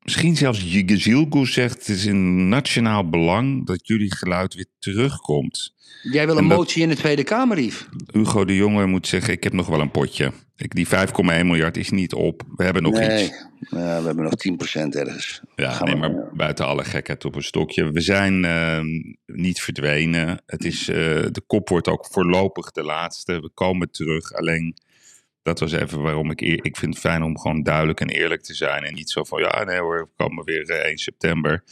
misschien 0.01 0.35
zelfs 0.35 0.73
Yigezilgu 0.73 1.45
zegt, 1.45 1.77
het 1.77 1.87
is 1.87 2.05
in 2.05 2.49
nationaal 2.49 3.09
belang 3.09 3.65
dat 3.65 3.87
jullie 3.87 4.15
geluid 4.15 4.53
weer 4.53 4.69
terugkomt. 4.79 5.73
Jij 6.01 6.25
wil 6.25 6.37
een 6.37 6.47
dat- 6.47 6.57
motie 6.57 6.81
in 6.81 6.89
de 6.89 6.95
Tweede 6.95 7.23
Kamer, 7.23 7.59
Yves. 7.59 7.87
Hugo 8.11 8.45
de 8.45 8.55
Jonge 8.55 8.85
moet 8.85 9.07
zeggen, 9.07 9.33
ik 9.33 9.43
heb 9.43 9.53
nog 9.53 9.67
wel 9.67 9.79
een 9.79 9.91
potje. 9.91 10.31
Ik, 10.55 10.75
die 10.75 10.87
5,1 10.87 11.23
miljard 11.23 11.77
is 11.77 11.89
niet 11.89 12.13
op. 12.13 12.43
We 12.55 12.63
hebben 12.63 12.83
nog 12.83 12.93
nee, 12.93 13.23
iets. 13.23 13.45
Ja, 13.69 13.99
we 13.99 14.05
hebben 14.05 14.23
nog 14.23 14.33
10% 14.83 14.87
ergens. 14.89 15.41
Ja, 15.55 15.83
nee, 15.83 15.95
maar 15.95 16.29
buiten 16.33 16.65
alle 16.65 16.83
gekheid 16.83 17.25
op 17.25 17.35
een 17.35 17.43
stokje. 17.43 17.91
We 17.91 18.01
zijn 18.01 18.45
ehm, 18.45 18.85
niet 19.25 19.61
verdwenen. 19.61 20.41
Het 20.45 20.65
is, 20.65 20.87
eh, 20.87 20.95
de 21.31 21.41
kop 21.47 21.69
wordt 21.69 21.87
ook 21.87 22.07
voorlopig 22.11 22.71
de 22.71 22.83
laatste. 22.83 23.39
We 23.39 23.49
komen 23.53 23.91
terug. 23.91 24.33
Alleen, 24.33 24.75
dat 25.43 25.59
was 25.59 25.71
even 25.71 26.01
waarom 26.01 26.31
ik... 26.31 26.41
eer- 26.41 26.65
Ik 26.65 26.77
vind 26.77 26.93
het 26.93 27.03
fijn 27.03 27.23
om 27.23 27.39
gewoon 27.39 27.63
duidelijk 27.63 27.99
en 27.99 28.09
eerlijk 28.09 28.41
te 28.41 28.53
zijn. 28.53 28.83
En 28.83 28.93
niet 28.93 29.09
zo 29.09 29.23
van, 29.23 29.41
ja, 29.41 29.63
nee 29.63 29.79
hoor, 29.79 29.99
we 30.17 30.23
komen 30.23 30.45
weer 30.45 30.69
eh, 30.69 30.85
1 30.85 30.97
september. 30.97 31.63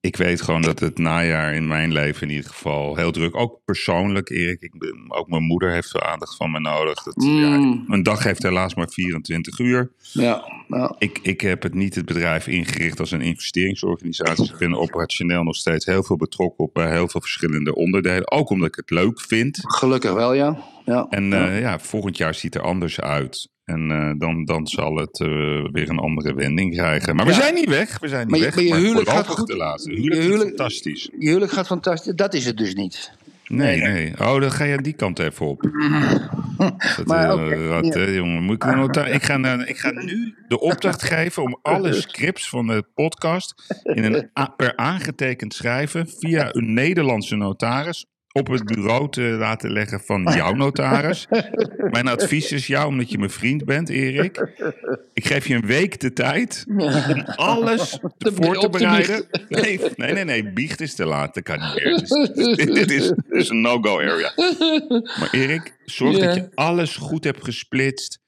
Ik 0.00 0.16
weet 0.16 0.42
gewoon 0.42 0.62
dat 0.62 0.80
het 0.80 0.98
najaar 0.98 1.54
in 1.54 1.66
mijn 1.66 1.92
leven 1.92 2.28
in 2.28 2.34
ieder 2.34 2.50
geval 2.50 2.96
heel 2.96 3.10
druk... 3.12 3.36
Ook 3.36 3.60
persoonlijk, 3.64 4.30
Erik. 4.30 4.60
Ik 4.60 4.78
ben, 4.78 5.04
ook 5.08 5.28
mijn 5.28 5.42
moeder 5.42 5.70
heeft 5.70 5.90
veel 5.90 6.02
aandacht 6.02 6.36
van 6.36 6.50
me 6.50 6.60
nodig. 6.60 7.02
Dat, 7.02 7.14
ja, 7.24 7.56
Mm. 7.56 7.84
een 7.88 8.02
dag 8.02 8.22
heeft 8.22 8.42
helaas 8.42 8.74
maar 8.74 8.88
24 8.88 9.58
uur. 9.58 9.92
Ja, 10.12 10.44
ja. 10.68 10.94
Ik, 10.98 11.18
ik 11.22 11.40
heb 11.40 11.62
het 11.62 11.74
niet 11.74 11.94
het 11.94 12.04
bedrijf 12.04 12.46
ingericht 12.46 13.00
als 13.00 13.10
een 13.10 13.20
investeringsorganisatie. 13.20 14.44
Ik 14.44 14.58
ben 14.58 14.74
operationeel 14.74 15.42
nog 15.42 15.56
steeds 15.56 15.84
heel 15.84 16.02
veel 16.02 16.16
betrokken 16.16 16.64
op 16.64 16.74
bij 16.74 16.90
heel 16.92 17.08
veel 17.08 17.20
verschillende 17.20 17.74
onderdelen. 17.74 18.30
Ook 18.30 18.50
omdat 18.50 18.68
ik 18.68 18.74
het 18.76 18.90
leuk 18.90 19.20
vind. 19.20 19.58
Gelukkig 19.62 20.12
wel, 20.12 20.32
ja. 20.34 20.64
ja. 20.84 21.06
En 21.10 21.32
eh, 21.32 21.60
ja, 21.60 21.78
volgend 21.78 22.16
jaar 22.16 22.34
ziet 22.34 22.54
er 22.54 22.62
anders 22.62 23.00
uit. 23.00 23.48
En 23.70 23.90
eh, 23.90 24.12
dan, 24.18 24.44
dan 24.44 24.66
zal 24.66 24.96
het 24.96 25.20
eh, 25.20 25.28
weer 25.72 25.88
een 25.88 25.98
andere 25.98 26.34
wending 26.34 26.74
krijgen. 26.74 27.16
Maar 27.16 27.26
we 27.26 27.32
zijn 27.32 27.54
niet 27.54 27.68
weg. 27.68 27.98
We 27.98 28.08
zijn 28.08 28.20
niet 28.20 28.30
Maar 28.30 28.38
je- 28.38 28.44
weg. 28.44 28.54
maar 28.54 28.64
je 28.64 28.74
huwelijk 28.74 29.08
gaat 29.08 29.16
voorlopig 29.26 29.38
goed. 29.38 29.46
de 29.46 29.56
laatste. 29.56 29.90
Je 29.90 29.96
Huwelijk, 29.96 30.20
is 30.20 30.26
huwelijk- 30.26 30.48
fantastisch. 30.48 31.10
Je 31.18 31.26
huwelijk 31.28 31.52
gaat 31.52 31.66
fantastisch. 31.66 32.14
Dat 32.14 32.34
is 32.34 32.44
het 32.44 32.56
dus 32.56 32.74
niet. 32.74 33.12
Nee, 33.46 33.80
nee. 33.80 34.12
Oh, 34.18 34.40
dan 34.40 34.52
ga 34.52 34.64
je 34.64 34.78
die 34.82 34.92
kant 34.92 35.18
even 35.18 35.46
op. 35.46 35.60
Dat, 36.96 37.06
Maar 37.06 37.38
eh, 37.50 37.68
ja. 37.68 37.80
hè, 37.98 38.04
jongen. 38.04 38.42
Moet 38.42 38.54
ik, 38.54 38.62
ga, 39.22 39.36
naar- 39.36 39.68
ik 39.68 39.78
ga 39.78 39.90
nu 39.90 40.34
de 40.48 40.60
opdracht 40.60 41.02
geven 41.12 41.42
om 41.42 41.58
alle 41.62 41.92
scripts 41.92 42.48
van 42.48 42.66
de 42.66 42.84
podcast 42.94 43.54
in 43.82 44.04
een 44.04 44.30
per 44.56 44.76
aangetekend 44.76 45.54
schrijven 45.54 46.08
via 46.18 46.48
een 46.54 46.72
Nederlandse 46.72 47.36
notaris 47.36 48.06
op 48.32 48.46
het 48.46 48.64
bureau 48.64 49.10
te 49.10 49.20
laten 49.20 49.72
leggen 49.72 50.00
van 50.00 50.22
jouw 50.36 50.52
notaris. 50.52 51.26
Mijn 51.90 52.08
advies 52.08 52.52
is 52.52 52.66
jou, 52.66 52.86
omdat 52.88 53.10
je 53.10 53.18
mijn 53.18 53.30
vriend 53.30 53.64
bent, 53.64 53.88
Erik. 53.88 54.48
Ik 55.14 55.26
geef 55.26 55.46
je 55.46 55.54
een 55.54 55.66
week 55.66 56.00
de 56.00 56.12
tijd 56.12 56.64
om 56.66 56.80
alles 57.36 57.98
Te- 58.18 58.32
voor 58.32 58.58
te 58.58 58.68
bereiden. 58.68 59.26
Nee, 59.48 59.80
nee, 59.96 60.12
nee, 60.12 60.24
nee, 60.24 60.52
biecht 60.52 60.80
is 60.80 60.94
te 60.94 61.04
laat. 61.04 61.34
Dat 61.34 61.42
kan 61.42 61.58
niet 61.60 61.74
meer. 61.74 62.74
Dit 62.74 62.90
is, 62.90 63.12
is, 63.28 63.48
een 63.48 63.60
no-go 63.60 63.98
area. 63.98 64.32
Maar 65.18 65.28
Erik, 65.30 65.76
zorg 65.84 66.18
dat 66.18 66.34
je 66.34 66.48
alles 66.54 66.96
goed 66.96 67.24
hebt 67.24 67.44
gesplitst. 67.44 68.20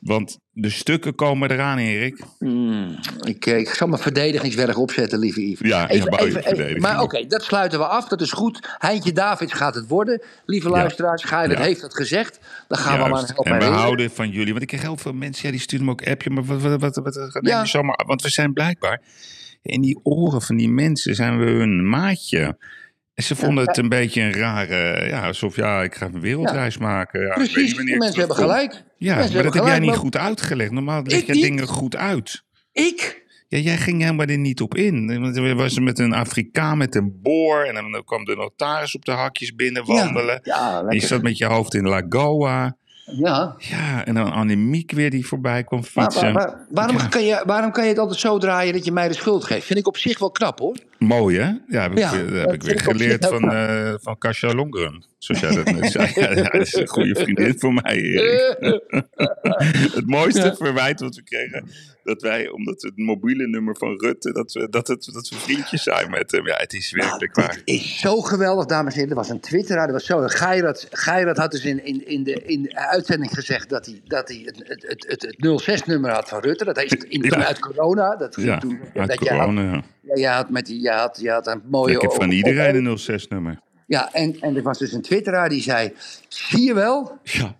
Want 0.00 0.38
de 0.60 0.70
stukken 0.70 1.14
komen 1.14 1.50
eraan, 1.50 1.78
Erik. 1.78 2.20
Hmm, 2.38 2.98
ik, 3.20 3.46
eh, 3.46 3.58
ik 3.58 3.68
zal 3.68 3.88
mijn 3.88 4.02
verdedigingswerk 4.02 4.78
opzetten, 4.78 5.18
lieve 5.18 5.48
Yves. 5.48 5.68
Ja, 5.68 5.86
bouw 5.86 6.26
je 6.26 6.32
verdediging 6.32 6.80
maar 6.80 7.02
oké, 7.02 7.26
dat 7.26 7.42
sluiten 7.42 7.78
we 7.78 7.84
af. 7.84 8.08
Dat 8.08 8.20
is 8.20 8.32
goed. 8.32 8.68
Heintje 8.78 9.12
Davids 9.12 9.52
gaat 9.52 9.74
het 9.74 9.88
worden. 9.88 10.22
Lieve 10.46 10.68
luisteraars, 10.68 11.24
Geiler 11.24 11.58
Ja. 11.58 11.64
heeft 11.64 11.82
het 11.82 11.94
gezegd. 11.94 12.38
Dan 12.68 12.78
gaan 12.78 13.02
we 13.02 13.08
maar 13.08 13.18
helpen. 13.18 13.34
En 13.36 13.42
we 13.42 13.48
herinneren. 13.50 13.78
houden 13.82 14.10
van 14.10 14.30
jullie. 14.30 14.50
Want 14.50 14.62
ik 14.62 14.68
krijg 14.68 14.82
heel 14.82 14.96
veel 14.96 15.12
mensen, 15.12 15.44
ja, 15.46 15.50
die 15.50 15.60
sturen 15.60 15.84
me 15.84 15.90
ook 15.92 16.06
appje. 16.08 16.30
Maar 16.30 16.44
wat, 16.44 16.60
wat, 16.62 16.80
wat, 16.80 16.96
wat, 16.96 17.38
Ja. 17.40 17.64
zomaar 17.64 18.02
Want 18.06 18.22
we 18.22 18.30
zijn 18.30 18.52
blijkbaar... 18.52 19.00
In 19.62 19.80
die 19.80 20.00
oren 20.02 20.42
van 20.42 20.56
die 20.56 20.68
mensen 20.68 21.14
zijn 21.14 21.38
we 21.38 21.44
hun 21.50 21.88
maatje. 21.88 22.56
En 23.20 23.26
ze 23.26 23.36
vonden 23.36 23.66
het 23.66 23.76
een 23.76 23.88
beetje 23.88 24.22
een 24.22 24.32
rare... 24.32 25.06
Ja, 25.08 25.26
alsof, 25.26 25.56
ja, 25.56 25.82
ik 25.82 25.94
ga 25.94 26.06
een 26.06 26.20
wereldreis 26.20 26.78
maken. 26.78 27.20
Ja, 27.20 27.26
weet 27.26 27.36
niet 27.38 27.52
Precies, 27.52 27.74
mensen 27.74 28.18
hebben 28.18 28.36
gelijk. 28.36 28.84
Ja, 28.96 29.14
Mensen 29.14 29.34
maar 29.34 29.42
dat 29.42 29.54
heb 29.54 29.64
jij 29.64 29.78
niet 29.78 29.96
goed 29.96 30.16
uitgelegd. 30.16 30.70
Normaal 30.70 31.02
leg 31.02 31.26
je 31.26 31.32
dingen 31.32 31.66
goed 31.66 31.96
uit. 31.96 32.42
Ik? 32.72 33.24
Ja, 33.48 33.58
jij 33.58 33.76
ging 33.76 34.00
helemaal 34.00 34.26
er 34.26 34.38
niet 34.38 34.60
op 34.60 34.76
in. 34.76 35.20
Want 35.20 35.36
er 35.36 35.54
was 35.54 35.78
met 35.78 35.98
een 35.98 36.12
Afrikaan 36.12 36.78
met 36.78 36.94
een 36.94 37.18
boor. 37.22 37.62
En 37.62 37.74
dan 37.74 38.04
kwam 38.04 38.24
de 38.24 38.36
notaris 38.36 38.94
op 38.94 39.04
de 39.04 39.12
hakjes 39.12 39.54
binnen 39.54 39.86
wandelen. 39.86 40.40
Ja, 40.42 40.84
en 40.88 40.94
je 40.94 41.06
zat 41.06 41.22
met 41.22 41.38
je 41.38 41.46
hoofd 41.46 41.74
in 41.74 41.88
Lagoa. 41.88 42.76
Ja. 43.12 43.54
Ja, 43.58 44.04
en 44.04 44.14
dan 44.14 44.32
Annemiek 44.32 44.92
weer 44.92 45.10
die 45.10 45.26
voorbij 45.26 45.64
kwam 45.64 45.82
Maar, 45.94 46.04
fietsen. 46.04 46.32
waar- 46.32 46.66
waarom, 46.70 46.96
Ja. 46.96 47.06
kan 47.06 47.24
je, 47.24 47.42
waarom 47.46 47.70
kan 47.72 47.82
je 47.84 47.88
het 47.90 47.98
altijd 47.98 48.18
zo 48.20 48.38
draaien 48.38 48.72
dat 48.72 48.84
je 48.84 48.92
mij 48.92 49.08
de 49.08 49.14
schuld 49.14 49.44
geeft? 49.44 49.66
Vind 49.66 49.78
ik 49.78 49.86
op 49.86 49.96
zich 49.96 50.18
wel 50.18 50.30
knap 50.30 50.58
hoor. 50.58 50.76
Mooi 50.98 51.38
hè? 51.38 51.52
Ja, 51.68 51.82
heb 51.82 51.92
ik, 51.92 51.98
Ja, 51.98 52.10
heb 52.16 52.52
ik 52.52 52.62
weer 52.62 52.72
ik 52.72 52.80
geleerd 52.82 53.26
van, 53.26 53.52
eh 53.52 53.94
van 54.00 54.18
Kasia 54.18 54.54
Longren. 54.54 55.04
Zoals 55.18 55.40
jij 55.40 55.54
dat 55.54 55.64
net 55.74 55.90
zei. 55.92 56.10
Ja, 56.14 56.34
dat 56.34 56.54
is 56.54 56.74
een 56.74 56.88
goede 56.88 57.14
vriendin 57.14 57.54
voor 57.58 57.72
mij, 57.72 57.96
Erik. 57.96 58.58
Het 59.96 60.06
mooiste 60.06 60.54
verwijt 60.58 61.00
wat 61.00 61.14
we 61.16 61.22
kregen, 61.22 61.68
dat 62.10 62.22
wij, 62.22 62.48
omdat 62.48 62.82
het 62.82 62.96
mobiele 62.96 63.46
nummer 63.46 63.76
van 63.76 64.00
Rutte, 64.00 64.32
dat 64.32 64.52
we, 64.52 64.68
dat 64.70 64.88
het, 64.88 65.10
dat 65.12 65.28
we 65.28 65.36
vriendjes 65.36 65.82
zijn 65.82 66.10
met 66.10 66.30
hem. 66.30 66.46
Ja, 66.46 66.56
het 66.56 66.72
is 66.72 66.90
werkelijk 66.92 67.34
waar. 67.36 67.48
Het 67.50 67.62
is 67.64 67.98
zo 67.98 68.20
geweldig, 68.20 68.66
dames 68.66 68.92
en 68.92 68.98
heren. 68.98 69.10
Er 69.10 69.16
was 69.22 69.28
een 69.28 69.40
twitteraar, 69.40 69.86
dat 69.86 69.94
was 69.94 70.04
zo. 70.06 70.22
Geirat, 70.26 70.86
Geirat 70.90 71.36
had 71.36 71.50
dus 71.50 71.64
in, 71.64 71.84
in, 71.84 72.06
in, 72.06 72.22
de, 72.22 72.32
in 72.44 72.62
de 72.62 72.76
uitzending 72.76 73.30
gezegd 73.34 73.68
dat 73.68 73.86
hij, 73.86 74.00
dat 74.04 74.28
hij 74.28 74.42
het, 74.44 74.56
het, 74.68 74.84
het, 74.88 75.04
het, 75.08 75.22
het 75.36 75.80
06-nummer 75.82 76.10
had 76.10 76.28
van 76.28 76.40
Rutte. 76.40 76.64
Dat 76.64 76.82
is 76.82 76.92
in, 76.92 77.22
Ja. 77.22 77.44
uit 77.46 77.58
corona. 77.58 78.16
Dat 78.16 78.34
ging 78.34 78.46
Ja, 78.46 78.58
toen, 78.58 78.80
uit 78.94 79.08
dat 79.08 79.24
jij 79.24 79.36
had, 79.36 79.46
corona. 79.46 79.72
ja. 79.72 79.82
ja, 80.00 80.14
jij 80.20 80.32
had 80.32 80.50
met 80.50 80.66
die, 80.66 80.80
jij 80.80 80.96
had, 80.96 81.18
jij 81.20 81.32
had 81.32 81.46
een 81.46 81.62
mooie... 81.70 81.94
Ik 81.94 82.00
heb 82.00 82.12
van 82.12 82.30
iedereen 82.30 82.84
een 82.84 82.98
06-nummer. 82.98 83.60
Ja, 83.90 84.12
en, 84.12 84.40
en 84.40 84.56
er 84.56 84.62
was 84.62 84.78
dus 84.78 84.92
een 84.92 85.02
twitteraar 85.02 85.48
die 85.48 85.62
zei... 85.62 85.92
Zie 86.28 86.62
je 86.62 86.74
wel, 86.74 87.18
Ja. 87.22 87.56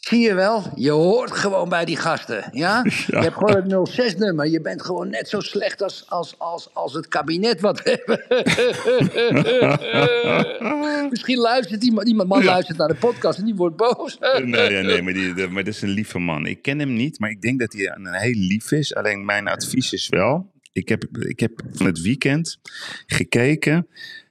zie 0.00 0.20
je 0.20 0.34
wel, 0.34 0.62
je 0.74 0.90
hoort 0.90 1.30
gewoon 1.32 1.68
bij 1.68 1.84
die 1.84 1.96
gasten. 1.96 2.48
Ja? 2.52 2.82
Je 3.06 3.16
hebt 3.18 3.34
gewoon 3.34 3.70
het 3.70 3.90
06-nummer. 4.14 4.46
Je 4.46 4.60
bent 4.60 4.82
gewoon 4.82 5.10
net 5.10 5.28
zo 5.28 5.40
slecht 5.40 5.82
als, 5.82 6.04
als, 6.08 6.34
als, 6.38 6.74
als 6.74 6.94
het 6.94 7.08
kabinet 7.08 7.60
wat 7.60 7.80
hebben. 7.84 8.24
Misschien 11.10 11.38
luistert 11.38 11.84
iemand, 11.84 12.08
iemand 12.08 12.28
man 12.28 12.40
Ja. 12.42 12.46
luistert 12.46 12.78
naar 12.78 12.88
de 12.88 12.94
podcast 12.94 13.38
en 13.38 13.44
die 13.44 13.54
wordt 13.54 13.76
boos. 13.76 14.18
Nee, 14.44 14.70
ja, 14.72 14.80
nee 14.80 15.02
maar, 15.02 15.12
die, 15.12 15.46
maar 15.48 15.64
dat 15.64 15.74
is 15.74 15.82
een 15.82 15.88
lieve 15.88 16.18
man. 16.18 16.46
Ik 16.46 16.62
ken 16.62 16.78
hem 16.78 16.92
niet, 16.92 17.18
maar 17.18 17.30
ik 17.30 17.40
denk 17.40 17.60
dat 17.60 17.72
hij 17.72 17.92
een 17.94 18.14
heel 18.14 18.34
lief 18.34 18.72
is. 18.72 18.94
Alleen 18.94 19.24
mijn 19.24 19.48
advies 19.48 19.92
is 19.92 20.08
wel... 20.08 20.52
Ik 20.72 20.88
heb, 20.88 21.04
ik 21.18 21.40
heb 21.40 21.60
van 21.72 21.86
het 21.86 22.00
weekend 22.00 22.58
gekeken 23.06 23.86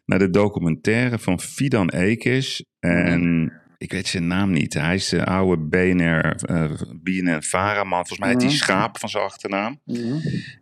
naar 0.08 0.20
de 0.20 0.30
documentaire 0.30 1.20
van 1.20 1.40
Fidan 1.40 1.90
Ekers. 1.90 2.64
En 2.80 3.52
ik 3.78 3.92
weet 3.92 4.08
zijn 4.08 4.28
naam 4.28 4.52
niet. 4.52 4.74
Hij 4.74 4.96
is 4.96 5.10
de 5.10 5.26
oude 5.26 5.62
BNR, 5.64 6.36
eh 6.46 6.72
BNN-Vara-man. 7.04 7.98
Volgens 8.08 8.20
mij 8.20 8.30
heet 8.30 8.42
hij 8.42 8.48
Mhm. 8.50 8.58
Schaap 8.58 9.00
van 9.00 9.10
zijn 9.10 9.24
achternaam. 9.24 9.80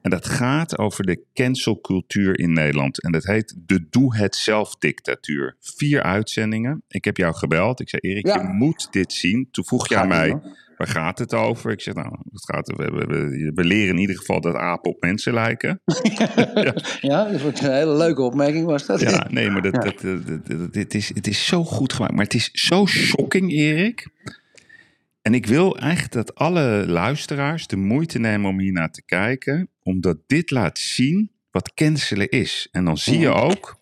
En 0.02 0.10
dat 0.10 0.26
gaat 0.26 0.78
over 0.78 1.06
de 1.06 1.24
cancelcultuur 1.34 2.40
in 2.40 2.54
Nederland. 2.54 3.02
En 3.02 3.12
dat 3.12 3.24
heet 3.24 3.56
de 3.66 3.88
doe-het-zelf-dictatuur. 3.90 5.56
Vier 5.60 6.02
uitzendingen. 6.04 6.84
Ik 6.88 7.06
heb 7.06 7.18
jou 7.18 7.34
gebeld. 7.36 7.80
Ik 7.80 7.90
zei, 7.90 8.02
Erik, 8.02 8.28
Ja. 8.28 8.42
je 8.42 8.48
moet 8.48 8.88
dit 8.92 9.14
zien. 9.14 9.48
Toen 9.52 9.66
vroeg 9.66 9.88
je 9.90 9.96
aan 9.98 10.12
Gaat 10.12 10.28
mij. 10.28 10.42
Waar 10.78 10.88
gaat 10.88 11.20
het 11.20 11.34
over? 11.34 11.72
Ik 11.72 11.82
zeg, 11.82 11.94
nou, 11.94 12.16
het 12.32 12.44
gaat, 12.46 12.68
we, 12.68 12.86
we, 12.92 13.06
we, 13.06 13.52
we 13.56 13.64
leren 13.64 13.94
in 13.96 14.02
ieder 14.02 14.18
geval 14.18 14.42
dat 14.42 14.56
apen 14.56 14.92
op 14.92 15.02
mensen 15.02 15.34
lijken. 15.34 15.82
Ja, 17.02 17.24
dat 17.32 17.42
was 17.42 17.62
een 17.62 17.72
hele 17.74 17.96
leuke 17.98 18.22
opmerking 18.22 18.66
was 18.66 18.86
dat. 18.86 19.00
Ja, 19.00 19.28
nee, 19.30 19.50
maar 19.50 19.62
dat, 19.62 19.74
dat, 19.74 20.00
dat, 20.02 20.28
dat- 20.28 20.46
dat- 20.48 20.74
dit 20.74 20.94
is, 20.94 21.12
het 21.14 21.28
is 21.28 21.46
zo 21.46 21.64
goed 21.64 21.94
gemaakt. 21.94 22.14
Maar 22.14 22.24
het 22.24 22.34
is 22.34 22.50
zo 22.54 22.86
shocking, 22.86 23.52
Erik. 23.52 24.08
En 25.22 25.34
ik 25.34 25.46
wil 25.46 25.78
eigenlijk 25.78 26.14
dat 26.14 26.36
alle 26.36 26.84
luisteraars 26.88 27.68
de 27.68 27.76
moeite 27.78 28.20
nemen 28.20 28.50
om 28.50 28.60
hier 28.60 28.72
naar 28.72 28.92
te 28.92 29.04
kijken. 29.06 29.70
Omdat 29.84 30.18
dit 30.28 30.52
laat 30.52 30.80
zien 30.80 31.32
wat 31.52 31.74
cancelen 31.74 32.30
is. 32.30 32.68
En 32.72 32.86
dan 32.86 32.98
zie 32.98 33.20
je 33.20 33.30
ook... 33.30 33.80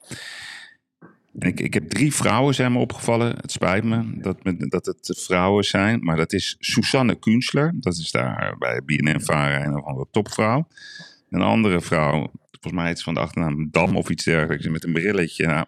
En 1.39 1.47
ik, 1.47 1.59
ik 1.59 1.73
heb 1.73 1.89
drie 1.89 2.13
vrouwen 2.13 2.55
zijn 2.55 2.71
me 2.71 2.79
opgevallen. 2.79 3.35
Het 3.41 3.51
spijt 3.51 3.83
me 3.83 4.17
dat, 4.21 4.43
me- 4.43 4.67
dat 4.67 4.85
het 4.85 5.21
vrouwen 5.25 5.63
zijn. 5.63 5.99
Maar 6.03 6.15
dat 6.15 6.33
is 6.33 6.55
Susanne 6.59 7.15
Kunstler. 7.19 7.73
Dat 7.79 7.93
is 7.97 8.11
daar 8.11 8.55
bij 8.59 8.81
BNN-Vara 8.85 9.65
een 9.65 9.75
of 9.77 9.83
andere 9.85 10.07
topvrouw. 10.11 10.67
Een 11.29 11.41
andere 11.41 11.81
vrouw, 11.81 12.31
volgens 12.51 12.73
mij 12.73 12.83
is 12.83 12.89
het 12.89 13.03
van 13.03 13.13
de 13.13 13.19
achternaam 13.19 13.67
Dam 13.71 13.95
of 13.97 14.09
iets 14.09 14.23
dergelijks. 14.23 14.67
Met 14.67 14.83
een 14.83 14.93
brilletje. 14.93 15.45
Nou, 15.45 15.65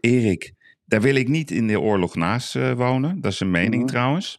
Erik, 0.00 0.52
Daar 0.84 1.00
wil 1.00 1.14
ik 1.14 1.28
niet 1.28 1.50
in 1.50 1.66
de 1.66 1.80
oorlog 1.80 2.14
naast 2.14 2.56
eh, 2.56 2.72
wonen. 2.72 3.20
Dat 3.20 3.32
is 3.32 3.40
een 3.40 3.50
mening 3.50 3.82
Mhm. 3.82 3.86
trouwens. 3.90 4.36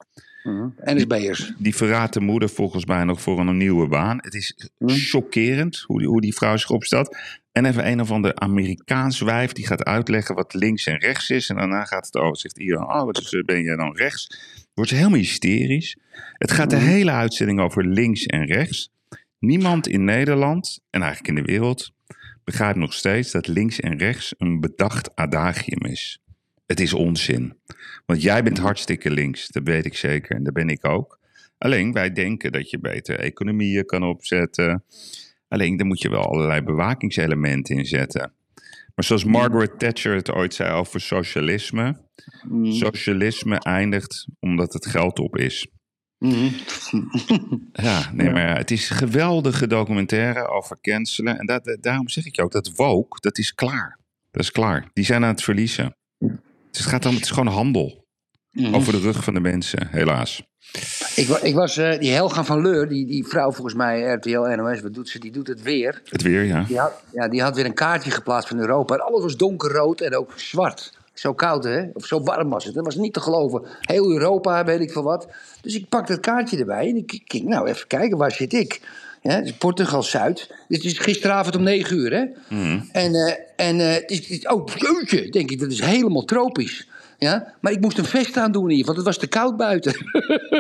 NSB'ers. 0.84 1.54
Die 1.58 1.76
verraadt 1.76 2.14
de 2.14 2.20
moeder 2.20 2.50
volgens 2.50 2.86
mij 2.86 3.04
nog 3.04 3.22
voor 3.22 3.40
een 3.40 3.58
nieuwe 3.58 3.88
baan. 3.88 4.18
Het 4.22 4.34
is 4.34 4.70
Mhm. 4.78 4.94
chockerend 4.96 5.84
hoe 5.88 6.00
die, 6.00 6.08
hoe 6.08 6.22
die 6.22 6.34
vrouw 6.34 6.58
zich 6.58 6.70
opstelt. 6.70 7.18
En 7.52 7.66
even 7.66 7.88
een 7.88 8.02
of 8.02 8.12
ander 8.12 8.36
Amerikaans 8.36 9.20
wijf 9.20 9.52
die 9.52 9.68
gaat 9.68 9.84
uitleggen 9.84 10.36
wat 10.36 10.54
links 10.54 10.86
en 10.86 10.98
rechts 10.98 11.30
is. 11.30 11.50
En 11.50 11.56
daarna 11.56 11.84
gaat 11.86 12.06
het 12.06 12.16
over, 12.16 12.38
zegt 12.38 12.60
iedereen, 12.60 12.88
oh, 12.88 13.04
wat 13.04 13.20
is, 13.20 13.34
eh, 13.34 13.44
ben 13.44 13.64
je 13.64 13.76
dan 13.76 13.96
rechts? 13.96 14.40
Wordt 14.74 14.90
ze 14.90 14.96
helemaal 14.98 15.20
hysterisch. 15.20 15.98
Het 16.34 16.52
gaat 16.52 16.70
de 16.70 16.76
Mhm. 16.76 16.86
hele 16.86 17.12
uitzending 17.12 17.60
over 17.60 17.86
links 17.88 18.26
en 18.26 18.46
rechts. 18.46 18.92
Niemand 19.40 19.88
in 19.88 20.04
Nederland, 20.04 20.80
en 20.90 21.02
eigenlijk 21.02 21.38
in 21.38 21.44
de 21.44 21.52
wereld, 21.52 21.92
begrijpt 22.44 22.78
nog 22.78 22.94
steeds 22.94 23.32
dat 23.32 23.48
links 23.48 23.80
en 23.80 23.98
rechts 23.98 24.34
een 24.38 24.60
bedacht 24.60 25.16
adagium 25.16 25.86
is. 25.86 26.20
Het 26.66 26.80
is 26.80 26.94
onzin. 26.94 27.58
Want 28.06 28.22
jij 28.22 28.44
bent 28.44 28.58
hartstikke 28.58 29.12
links, 29.12 29.48
dat 29.48 29.64
weet 29.64 29.86
ik 29.86 29.96
zeker. 29.96 30.36
En 30.36 30.44
dat 30.44 30.54
ben 30.54 30.70
ik 30.70 30.86
ook. 30.86 31.20
Alleen 31.58 31.94
wij 31.94 32.12
denken 32.12 32.52
dat 32.52 32.70
je 32.70 32.80
beter 32.80 33.20
economieën 33.20 33.86
kan 33.86 34.04
opzetten. 34.04 34.84
Alleen 35.48 35.78
daar 35.78 35.88
moet 35.88 36.02
je 36.02 36.10
wel 36.10 36.26
allerlei 36.26 36.62
bewakingselementen 36.62 37.76
in 37.76 37.86
zetten. 37.86 38.34
Maar 38.96 39.06
zoals 39.06 39.24
Margaret 39.24 39.80
Thatcher 39.80 40.16
het 40.16 40.32
ooit 40.32 40.54
zei 40.54 40.74
over 40.74 41.02
socialisme. 41.02 42.02
Socialisme 42.64 43.60
eindigt 43.60 44.28
omdat 44.40 44.74
het 44.74 44.86
geld 44.86 45.20
op 45.20 45.38
is. 45.38 45.68
Mhm. 46.18 46.50
Ja, 47.72 48.12
nee, 48.14 48.30
maar 48.30 48.58
het 48.58 48.72
is 48.72 48.90
een 48.90 48.96
geweldige 48.96 49.68
documentaire 49.68 50.48
over 50.48 50.78
cancelen. 50.82 51.40
En 51.40 51.46
dat, 51.46 51.78
daarom 51.82 52.10
zeg 52.10 52.26
ik 52.26 52.36
je 52.36 52.42
ook, 52.42 52.52
dat 52.52 52.72
woke, 52.76 53.18
dat 53.20 53.38
is 53.38 53.54
klaar. 53.54 54.00
Dat 54.32 54.44
is 54.44 54.52
klaar. 54.52 54.90
Die 54.94 55.06
zijn 55.06 55.24
aan 55.24 55.30
het 55.30 55.44
verliezen. 55.44 55.96
Het, 56.78 56.86
gaat 56.86 57.06
om, 57.06 57.14
het 57.14 57.24
is 57.24 57.30
gewoon 57.30 57.54
handel. 57.54 58.06
Mhm. 58.52 58.76
Over 58.76 58.94
de 58.94 59.00
rug 59.00 59.24
van 59.24 59.34
de 59.34 59.40
mensen, 59.40 59.88
helaas. 59.92 60.44
Ik, 61.16 61.28
ik 61.28 61.56
was, 61.56 61.78
eh, 61.78 62.00
die 62.00 62.12
Helga 62.12 62.44
van 62.44 62.62
Leur, 62.62 62.88
die, 62.88 63.06
die 63.06 63.28
vrouw 63.28 63.52
volgens 63.52 63.76
mij, 63.76 64.02
RTL 64.02 64.40
NOS, 64.40 64.82
wat 64.82 64.94
doet 64.94 65.10
ze? 65.10 65.20
Die 65.20 65.32
doet 65.32 65.48
het 65.48 65.62
weer. 65.62 66.02
Het 66.06 66.22
weer, 66.22 66.44
ja. 66.44 66.64
Die 66.64 66.80
had, 66.80 67.04
ja, 67.12 67.28
die 67.28 67.42
had 67.42 67.56
weer 67.56 67.66
een 67.66 67.74
kaartje 67.74 68.12
geplaatst 68.12 68.50
van 68.50 68.60
Europa. 68.60 68.94
En 68.94 69.02
alles 69.02 69.22
was 69.22 69.38
donkerrood 69.38 70.02
en 70.02 70.16
ook 70.16 70.34
zwart. 70.36 70.98
Zo 71.14 71.34
koud, 71.34 71.64
hè? 71.64 71.90
Of 71.94 72.06
zo 72.06 72.24
warm 72.24 72.50
was 72.50 72.66
het. 72.66 72.74
Dat 72.74 72.86
was 72.86 72.96
niet 72.96 73.14
te 73.14 73.22
geloven. 73.22 73.62
Heel 73.80 74.12
Europa, 74.12 74.66
weet 74.66 74.80
ik 74.80 74.92
veel 74.92 75.04
wat. 75.04 75.28
Dus 75.62 75.76
ik 75.76 75.90
pak 75.90 76.08
dat 76.08 76.20
kaartje 76.20 76.58
erbij 76.58 76.90
en 76.90 76.96
ik 76.96 77.22
ging, 77.26 77.48
nou, 77.48 77.68
even 77.68 77.88
kijken, 77.88 78.18
waar 78.18 78.32
zit 78.32 78.54
ik? 78.54 78.82
Ja, 79.24 79.32
het 79.36 79.46
is 79.46 79.54
Portugal 79.54 80.04
Zuid. 80.04 80.50
Dit 80.68 80.84
is 80.84 80.98
gisteravond 81.00 81.56
om 81.56 81.64
9 81.64 81.98
uur, 81.98 82.12
hè? 82.14 82.24
En, 82.92 83.16
eh, 83.16 83.34
en 83.68 83.80
eh, 83.80 83.94
het 83.94 84.12
is, 84.12 84.18
het 84.20 84.30
is- 84.30 84.48
oh, 84.48 84.68
jeetje, 84.76 85.30
denk 85.30 85.52
ik, 85.52 85.60
dat 85.60 85.72
is 85.72 85.80
helemaal 85.82 86.26
tropisch. 86.26 86.88
Ja? 87.18 87.54
Maar 87.62 87.72
ik 87.72 87.80
moest 87.82 87.98
een 87.98 88.06
vest 88.06 88.38
aandoen 88.38 88.70
hier, 88.70 88.86
want 88.86 88.98
het 88.98 89.06
was 89.06 89.18
te 89.18 89.28
koud 89.28 89.58
buiten. 89.58 89.94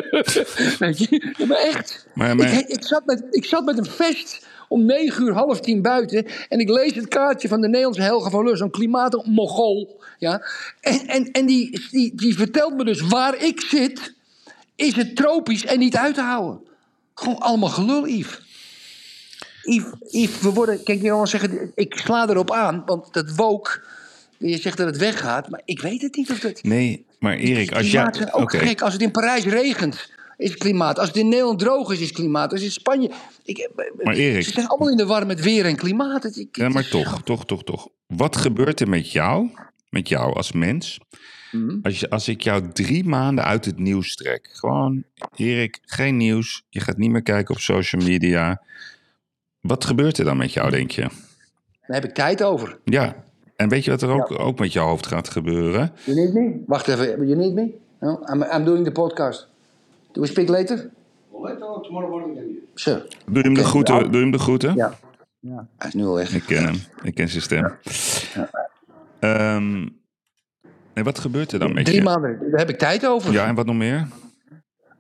Weet 0.79 0.97
je? 0.99 1.33
Ja, 1.37 1.45
maar 1.45 1.57
echt. 1.57 2.05
Maar- 2.13 2.35
maar- 2.35 2.53
Ik, 2.53 2.67
ik, 2.67 2.83
zat 2.85 3.05
met, 3.05 3.23
ik 3.29 3.45
zat 3.45 3.65
met 3.65 3.77
een 3.77 3.85
vest 3.85 4.45
om 4.67 4.85
negen 4.85 5.23
uur, 5.23 5.33
half 5.33 5.59
tien 5.59 5.81
buiten. 5.81 6.25
En 6.49 6.59
ik 6.59 6.69
lees 6.69 6.95
het 6.95 7.07
kaartje 7.07 7.47
van 7.47 7.61
de 7.61 7.67
Nederlandse 7.67 8.01
Helga 8.01 8.29
van 8.29 8.43
Leur, 8.45 8.57
zo'n 8.57 8.69
klimaatmogol. 8.71 10.01
Ja? 10.17 10.41
En, 10.81 11.07
en, 11.07 11.31
en 11.31 11.45
die, 11.45 11.87
die, 11.91 12.15
die 12.15 12.35
vertelt 12.35 12.75
me 12.77 12.85
dus 12.85 13.01
waar 13.01 13.43
ik 13.43 13.61
zit, 13.61 14.13
is 14.75 14.95
het 14.95 15.15
tropisch 15.15 15.65
en 15.65 15.79
niet 15.79 15.95
uit 15.95 16.15
te 16.15 16.21
houden. 16.21 16.59
Gewoon 17.15 17.39
allemaal 17.39 17.69
gelul, 17.69 18.07
Yves. 18.07 18.41
Yves, 19.63 19.91
Yves, 20.11 20.39
we 20.39 20.49
worden, 20.49 20.83
kijk, 20.83 21.01
je 21.01 21.07
wel 21.09 21.27
zeggen, 21.27 21.71
ik 21.75 21.97
sla 21.97 22.29
erop 22.29 22.51
aan, 22.51 22.83
want 22.85 23.13
dat 23.13 23.35
woke, 23.35 23.81
je 24.37 24.57
zegt 24.57 24.77
dat 24.77 24.87
het 24.87 24.97
weggaat, 24.97 25.49
maar 25.49 25.61
ik 25.65 25.81
weet 25.81 26.01
het 26.01 26.15
niet 26.15 26.31
of 26.31 26.39
dat... 26.39 26.63
Nee, 26.63 27.05
maar 27.19 27.35
Erik, 27.35 27.71
als 27.71 27.91
jij... 27.91 28.09
Zijn 28.13 28.33
ook 28.33 28.41
Oké, 28.41 28.57
gek. 28.57 28.81
Als 28.81 28.93
het 28.93 29.01
in 29.01 29.11
Parijs 29.11 29.43
regent, 29.45 30.11
is 30.37 30.49
het 30.49 30.59
klimaat. 30.59 30.99
Als 30.99 31.07
het 31.07 31.17
in 31.17 31.29
Nederland 31.29 31.59
droog 31.59 31.91
is, 31.91 31.99
is 31.99 32.07
het 32.07 32.15
klimaat. 32.15 32.51
Als 32.51 32.59
het 32.59 32.69
in 32.69 32.71
Spanje... 32.75 33.11
Ik, 33.43 33.69
Maar 34.03 34.15
Erik- 34.15 34.43
Ze 34.43 34.51
zijn 34.51 34.67
allemaal 34.67 34.89
in 34.89 34.97
de 34.97 35.05
war 35.05 35.25
met 35.25 35.41
weer 35.41 35.65
en 35.65 35.75
klimaat. 35.75 36.23
Het, 36.23 36.37
ik, 36.37 36.55
Ja, 36.57 36.69
maar 36.69 36.87
toch, 36.87 37.23
toch, 37.23 37.45
toch, 37.45 37.63
toch. 37.63 37.87
Wat 38.07 38.35
gebeurt 38.37 38.79
er 38.79 38.89
met 38.89 39.11
jou, 39.11 39.49
met 39.89 40.09
jou 40.09 40.33
als 40.35 40.51
mens, 40.51 40.99
Mhm. 41.51 41.77
als, 41.81 41.99
je, 41.99 42.09
als 42.09 42.27
ik 42.27 42.41
jou 42.41 42.71
drie 42.71 43.03
maanden 43.03 43.43
uit 43.45 43.65
het 43.65 43.79
nieuws 43.79 44.15
trek? 44.15 44.49
Gewoon, 44.53 45.03
Erik, 45.35 45.79
geen 45.81 46.17
nieuws. 46.17 46.63
Je 46.69 46.79
gaat 46.79 46.97
niet 46.97 47.09
meer 47.09 47.21
kijken 47.23 47.55
op 47.55 47.61
social 47.61 48.01
media. 48.03 48.61
Wat 49.63 49.85
gebeurt 49.85 50.17
er 50.17 50.25
dan 50.25 50.37
met 50.37 50.53
jou, 50.53 50.69
denk 50.69 50.91
je? 50.91 51.01
Daar 51.01 52.01
heb 52.01 52.03
ik 52.03 52.13
tijd 52.13 52.43
over. 52.43 52.77
Ja, 52.83 53.15
en 53.55 53.69
weet 53.69 53.83
je 53.85 53.91
wat 53.91 54.01
er 54.01 54.09
ook, 54.09 54.39
ook 54.39 54.59
met 54.59 54.73
je 54.73 54.79
hoofd 54.79 55.07
gaat 55.07 55.29
gebeuren? 55.29 55.91
You 56.03 56.17
need 56.17 56.33
me? 56.33 56.63
Wacht 56.67 56.87
even. 56.87 57.27
You 57.27 57.35
need 57.35 57.53
me? 57.53 57.73
No? 57.99 58.19
I'm, 58.33 58.43
I'm 58.43 58.63
doing 58.65 58.85
the 58.85 58.91
podcast. 58.91 59.47
Do 60.11 60.21
we 60.21 60.27
speak 60.27 60.47
later? 60.47 60.89
Later, 61.31 61.81
tomorrow 61.81 62.09
morning 62.09 62.35
then. 62.35 62.59
Zo. 62.73 63.01
Doe 63.25 63.43
hem 63.43 63.53
de 63.53 63.63
groeten? 63.63 64.11
Doe 64.11 64.21
hem 64.21 64.31
de 64.31 64.37
groeten? 64.39 64.75
Ja. 64.75 64.93
ja. 65.39 65.67
Hij 65.77 65.87
is 65.87 65.93
nu 65.93 66.05
al 66.05 66.15
weg. 66.15 66.35
Ik 66.35 66.43
ken 66.43 66.63
hem. 66.63 66.75
Ik 67.03 67.15
ken 67.15 67.29
zijn 67.29 67.41
stem. 67.41 67.73
Ehm, 69.19 69.79
nee, 70.93 71.03
wat 71.03 71.19
gebeurt 71.19 71.51
er 71.51 71.59
dan 71.59 71.73
met 71.73 71.85
Drie 71.85 71.97
je? 71.97 72.03
maanden, 72.03 72.39
daar 72.51 72.59
heb 72.59 72.69
ik 72.69 72.77
tijd 72.77 73.05
over. 73.07 73.31
Ja, 73.31 73.47
en 73.47 73.55
wat 73.55 73.65
nog 73.65 73.75
meer? 73.75 74.07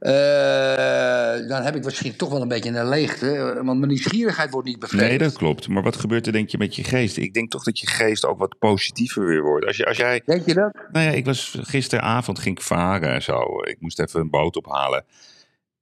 Eh, 0.03 1.47
dan 1.47 1.61
heb 1.61 1.75
ik 1.75 1.83
misschien 1.83 2.15
toch 2.15 2.29
wel 2.29 2.41
een 2.41 2.47
beetje 2.47 2.69
een 2.69 2.89
leegte. 2.89 3.53
Want 3.63 3.79
mijn 3.79 3.87
nieuwsgierigheid 3.87 4.51
wordt 4.51 4.67
niet 4.67 4.79
bevredigd. 4.79 5.09
Nee, 5.09 5.17
dat 5.17 5.37
klopt. 5.37 5.67
Maar 5.67 5.83
wat 5.83 5.95
gebeurt 5.95 6.25
er 6.25 6.31
denk 6.31 6.49
je 6.49 6.57
met 6.57 6.75
je 6.75 6.83
geest? 6.83 7.17
Ik 7.17 7.33
denk 7.33 7.51
toch 7.51 7.63
dat 7.63 7.79
je 7.79 7.87
geest 7.87 8.25
ook 8.25 8.39
wat 8.39 8.57
positiever 8.59 9.25
weer 9.25 9.41
wordt. 9.41 9.65
Als, 9.65 9.77
je, 9.77 9.85
als 9.85 9.97
jij... 9.97 10.21
Denk 10.25 10.45
je 10.45 10.53
dat? 10.53 10.73
Nou 10.91 11.05
ja, 11.05 11.11
ik 11.11 11.25
was 11.25 11.57
gisteravond 11.61 12.39
ging 12.39 12.57
ik 12.57 12.63
varen 12.63 13.13
en 13.13 13.21
zo. 13.21 13.41
Ik 13.63 13.77
moest 13.79 13.99
even 13.99 14.19
een 14.19 14.29
boot 14.29 14.55
ophalen. 14.55 15.05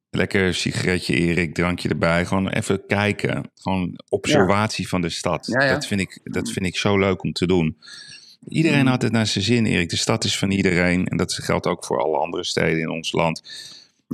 Lekker 0.10 0.53
sigaretje, 0.53 1.13
Erik, 1.13 1.53
drankje 1.53 1.89
erbij. 1.89 2.25
Gewoon 2.25 2.49
even 2.49 2.86
kijken. 2.88 3.51
Gewoon 3.55 3.99
observatie 4.10 4.88
van 4.88 5.01
de 5.01 5.10
stad. 5.10 5.45
Ja, 5.45 5.63
ja. 5.63 5.73
Dat, 5.73 5.86
vind 5.86 6.01
ik, 6.01 6.19
dat 6.23 6.49
vind 6.49 6.65
ik 6.65 6.77
zo 6.77 6.99
leuk 6.99 7.23
om 7.23 7.34
te 7.34 7.47
doen. 7.47 7.77
Iedereen 8.47 8.88
had 8.88 9.01
het 9.01 9.12
naar 9.12 9.27
zijn 9.27 9.43
zin, 9.43 9.65
Erik. 9.65 9.89
De 9.89 9.97
stad 9.97 10.23
is 10.23 10.38
van 10.38 10.51
iedereen. 10.51 11.05
En 11.05 11.17
dat 11.17 11.34
geldt 11.34 11.67
ook 11.67 11.86
voor 11.86 12.01
alle 12.01 12.17
andere 12.17 12.43
steden 12.43 12.79
in 12.79 12.89
ons 12.89 13.12
land. 13.12 13.41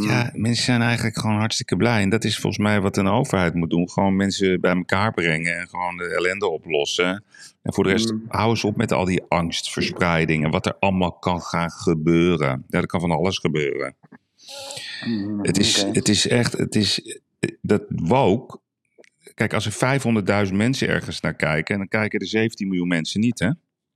Ja, 0.06 0.32
mensen 0.34 0.64
zijn 0.64 0.82
eigenlijk 0.82 1.18
gewoon 1.18 1.38
hartstikke 1.38 1.76
blij. 1.76 2.02
En 2.02 2.10
dat 2.10 2.24
is 2.24 2.40
volgens 2.40 2.64
mij 2.64 2.82
wat 2.82 2.98
een 2.98 3.08
overheid 3.08 3.54
moet 3.54 3.70
doen. 3.70 3.90
Gewoon 3.90 4.16
mensen 4.16 4.62
bij 4.62 4.76
elkaar 4.76 5.14
brengen 5.14 5.58
en 5.58 5.68
gewoon 5.68 5.98
de 5.98 6.16
ellende 6.16 6.48
oplossen. 6.48 7.24
En 7.62 7.74
voor 7.74 7.84
de 7.84 7.90
rest, 7.90 8.14
hou 8.28 8.50
eens 8.50 8.64
op 8.64 8.76
met 8.76 8.92
al 8.92 9.06
die 9.06 9.24
angstverspreiding 9.28 10.44
en 10.44 10.52
wat 10.52 10.66
er 10.66 10.76
allemaal 10.80 11.12
kan 11.12 11.42
gaan 11.42 11.72
gebeuren. 11.72 12.66
Ja, 12.68 12.80
er 12.80 12.88
kan 12.88 13.00
van 13.00 13.12
alles 13.12 13.38
gebeuren. 13.38 13.96
Het 15.42 15.58
is, 15.58 15.86
het 15.92 16.10
is 16.10 16.28
echt, 16.28 16.58
het 16.58 16.76
is, 16.76 17.20
dat 17.62 17.84
woke. 17.88 18.60
Kijk, 19.34 19.54
als 19.54 19.66
er 19.82 20.02
500.000 20.48 20.54
mensen 20.54 20.88
ergens 20.88 21.20
naar 21.20 21.36
kijken, 21.36 21.78
dan 21.78 21.88
kijken 21.88 22.20
er 22.20 22.28
17 22.28 22.68
miljoen 22.68 22.88
mensen 22.88 23.20
niet, 23.20 23.40
hè? 23.40 23.50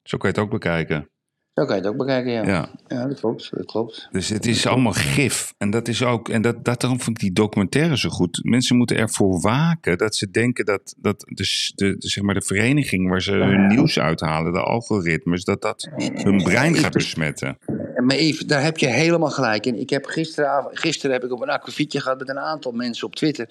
Zo 0.04 0.18
kan 0.18 0.30
je 0.30 0.36
het 0.36 0.46
ook 0.46 0.52
bekijken. 0.52 1.10
Zo 1.54 1.66
kan 1.66 1.76
je 1.76 1.82
het 1.82 1.92
ook 1.92 1.98
bekijken, 1.98 2.32
ja. 2.32 2.46
Ja. 2.46 2.70
Ja, 2.88 3.08
dat 3.08 3.20
klopt. 3.20 3.50
Dat 3.52 3.66
klopt. 3.66 4.08
Dus 4.12 4.30
het 4.30 4.46
is 4.46 4.68
allemaal 4.68 4.92
gif. 4.92 5.54
En 5.58 5.70
dat 5.70 5.88
is 5.88 6.04
ook, 6.04 6.30
en 6.30 6.42
dat, 6.42 6.66
dat, 6.66 6.82
daarom 6.82 7.02
vind 7.02 7.18
ik 7.18 7.24
die 7.24 7.34
documentaire 7.34 7.98
zo 7.98 8.10
goed. 8.10 8.40
Mensen 8.44 8.76
moeten 8.76 8.98
ervoor 8.98 9.42
waken 9.42 9.98
dat 9.98 10.16
ze 10.16 10.32
denken 10.32 10.66
dat, 10.66 10.96
dat 10.98 11.20
de, 11.20 11.72
de, 11.76 11.98
de, 11.98 12.08
zeg 12.10 12.24
maar 12.24 12.34
de 12.34 12.42
vereniging 12.42 13.10
waar 13.10 13.22
ze 13.22 13.32
hun 13.32 13.68
nieuws 13.68 14.00
uithalen, 14.00 14.54
de 14.54 14.64
algoritmes, 14.64 15.44
dat 15.44 15.62
dat 15.62 15.90
hun 16.14 16.44
brein 16.44 16.76
gaat 16.76 16.94
besmetten. 16.94 17.58
Maar 17.96 18.22
Yves, 18.22 18.46
daar 18.46 18.64
heb 18.64 18.78
je 18.78 18.88
helemaal 18.88 19.30
gelijk 19.30 19.66
in. 19.66 19.80
Ik 19.80 19.90
heb 19.90 20.06
gisteravond, 20.06 20.80
gisteren 20.80 21.12
heb 21.12 21.24
ik 21.24 21.32
op 21.32 21.42
een 21.42 21.50
akkefietje 21.50 22.00
gehad 22.00 22.20
met 22.20 22.30
een 22.30 22.40
aantal 22.40 22.72
mensen 22.72 23.08
op 23.08 23.16
Twitter. 23.16 23.48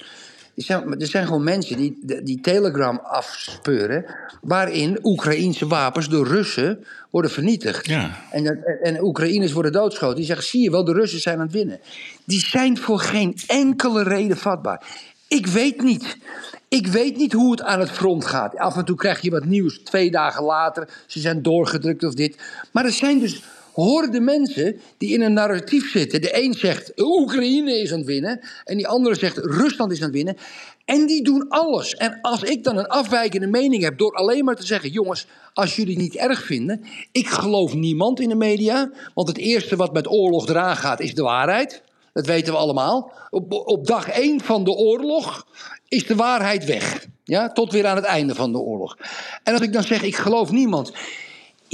Er 0.60 0.66
zijn, 0.66 1.00
er 1.00 1.06
zijn 1.06 1.26
gewoon 1.26 1.44
mensen 1.44 1.76
die, 1.76 1.98
die 2.22 2.40
Telegram 2.40 3.00
afspeuren. 3.02 4.04
waarin 4.42 4.98
Oekraïense 5.02 5.66
wapens 5.66 6.08
door 6.08 6.26
Russen 6.26 6.84
worden 7.10 7.30
vernietigd. 7.30 7.86
Ja. 7.86 8.16
En, 8.30 8.44
dat- 8.44 8.56
en 8.82 9.02
Oekraïners 9.02 9.52
worden 9.52 9.72
doodgeschoten. 9.72 10.16
Die 10.16 10.24
zeggen: 10.24 10.46
zie 10.46 10.62
je 10.62 10.70
wel, 10.70 10.84
de 10.84 10.92
Russen 10.92 11.20
zijn 11.20 11.36
aan 11.38 11.42
het 11.44 11.52
winnen. 11.52 11.80
Die 12.24 12.40
zijn 12.40 12.78
voor 12.78 12.98
geen 12.98 13.36
enkele 13.46 14.02
reden 14.02 14.36
vatbaar. 14.36 14.82
Ik 15.28 15.46
weet 15.46 15.82
niet. 15.82 16.16
Ik 16.68 16.86
weet 16.86 17.16
niet 17.16 17.32
hoe 17.32 17.50
het 17.50 17.62
aan 17.62 17.80
het 17.80 17.90
front 17.90 18.24
gaat. 18.24 18.56
Af 18.56 18.76
en 18.76 18.84
toe 18.84 18.96
krijg 18.96 19.20
je 19.20 19.30
wat 19.30 19.44
nieuws. 19.44 19.78
Twee 19.78 20.10
dagen 20.10 20.44
later, 20.44 20.88
ze 21.06 21.20
zijn 21.20 21.42
doorgedrukt 21.42 22.04
of 22.04 22.14
dit. 22.14 22.36
Maar 22.72 22.84
er 22.84 22.92
zijn 22.92 23.18
dus 23.18 23.42
horden 23.72 24.24
mensen 24.24 24.80
die 24.98 25.14
in 25.14 25.20
een 25.20 25.32
narratief 25.32 25.90
zitten. 25.90 26.20
De 26.20 26.42
een 26.42 26.54
zegt 26.54 27.00
Oekraïne 27.00 27.80
is 27.80 27.92
aan 27.92 27.98
het 27.98 28.06
winnen. 28.06 28.40
En 28.64 28.76
die 28.76 28.88
andere 28.88 29.14
zegt 29.14 29.36
Rusland 29.36 29.92
is 29.92 29.98
aan 29.98 30.06
het 30.06 30.14
winnen. 30.14 30.36
En 30.84 31.06
die 31.06 31.22
doen 31.22 31.48
alles. 31.48 31.94
En 31.94 32.18
als 32.20 32.42
ik 32.42 32.64
dan 32.64 32.76
een 32.76 32.86
afwijkende 32.86 33.46
mening 33.46 33.82
heb 33.82 33.98
door 33.98 34.14
alleen 34.14 34.44
maar 34.44 34.56
te 34.56 34.66
zeggen: 34.66 34.90
jongens, 34.90 35.26
als 35.52 35.76
jullie 35.76 35.92
het 35.94 36.02
niet 36.02 36.16
erg 36.16 36.42
vinden. 36.42 36.84
Ik 37.12 37.26
geloof 37.26 37.74
niemand 37.74 38.20
in 38.20 38.28
de 38.28 38.34
media. 38.34 38.90
Want 39.14 39.28
het 39.28 39.38
eerste 39.38 39.76
wat 39.76 39.92
met 39.92 40.10
oorlog 40.10 40.48
eraan 40.48 40.76
gaat 40.76 41.00
is 41.00 41.14
de 41.14 41.22
waarheid. 41.22 41.82
Dat 42.12 42.26
weten 42.26 42.52
we 42.52 42.58
allemaal. 42.58 43.12
Op, 43.30 43.52
op 43.52 43.86
dag 43.86 44.08
één 44.08 44.40
van 44.40 44.64
de 44.64 44.70
oorlog 44.70 45.46
is 45.88 46.06
de 46.06 46.16
waarheid 46.16 46.64
weg. 46.64 47.06
Ja, 47.24 47.52
tot 47.52 47.72
weer 47.72 47.86
aan 47.86 47.96
het 47.96 48.04
einde 48.04 48.34
van 48.34 48.52
de 48.52 48.58
oorlog. 48.58 48.96
En 49.42 49.52
als 49.52 49.62
ik 49.62 49.72
dan 49.72 49.82
zeg, 49.82 50.02
ik 50.02 50.16
geloof 50.16 50.50
niemand. 50.50 50.92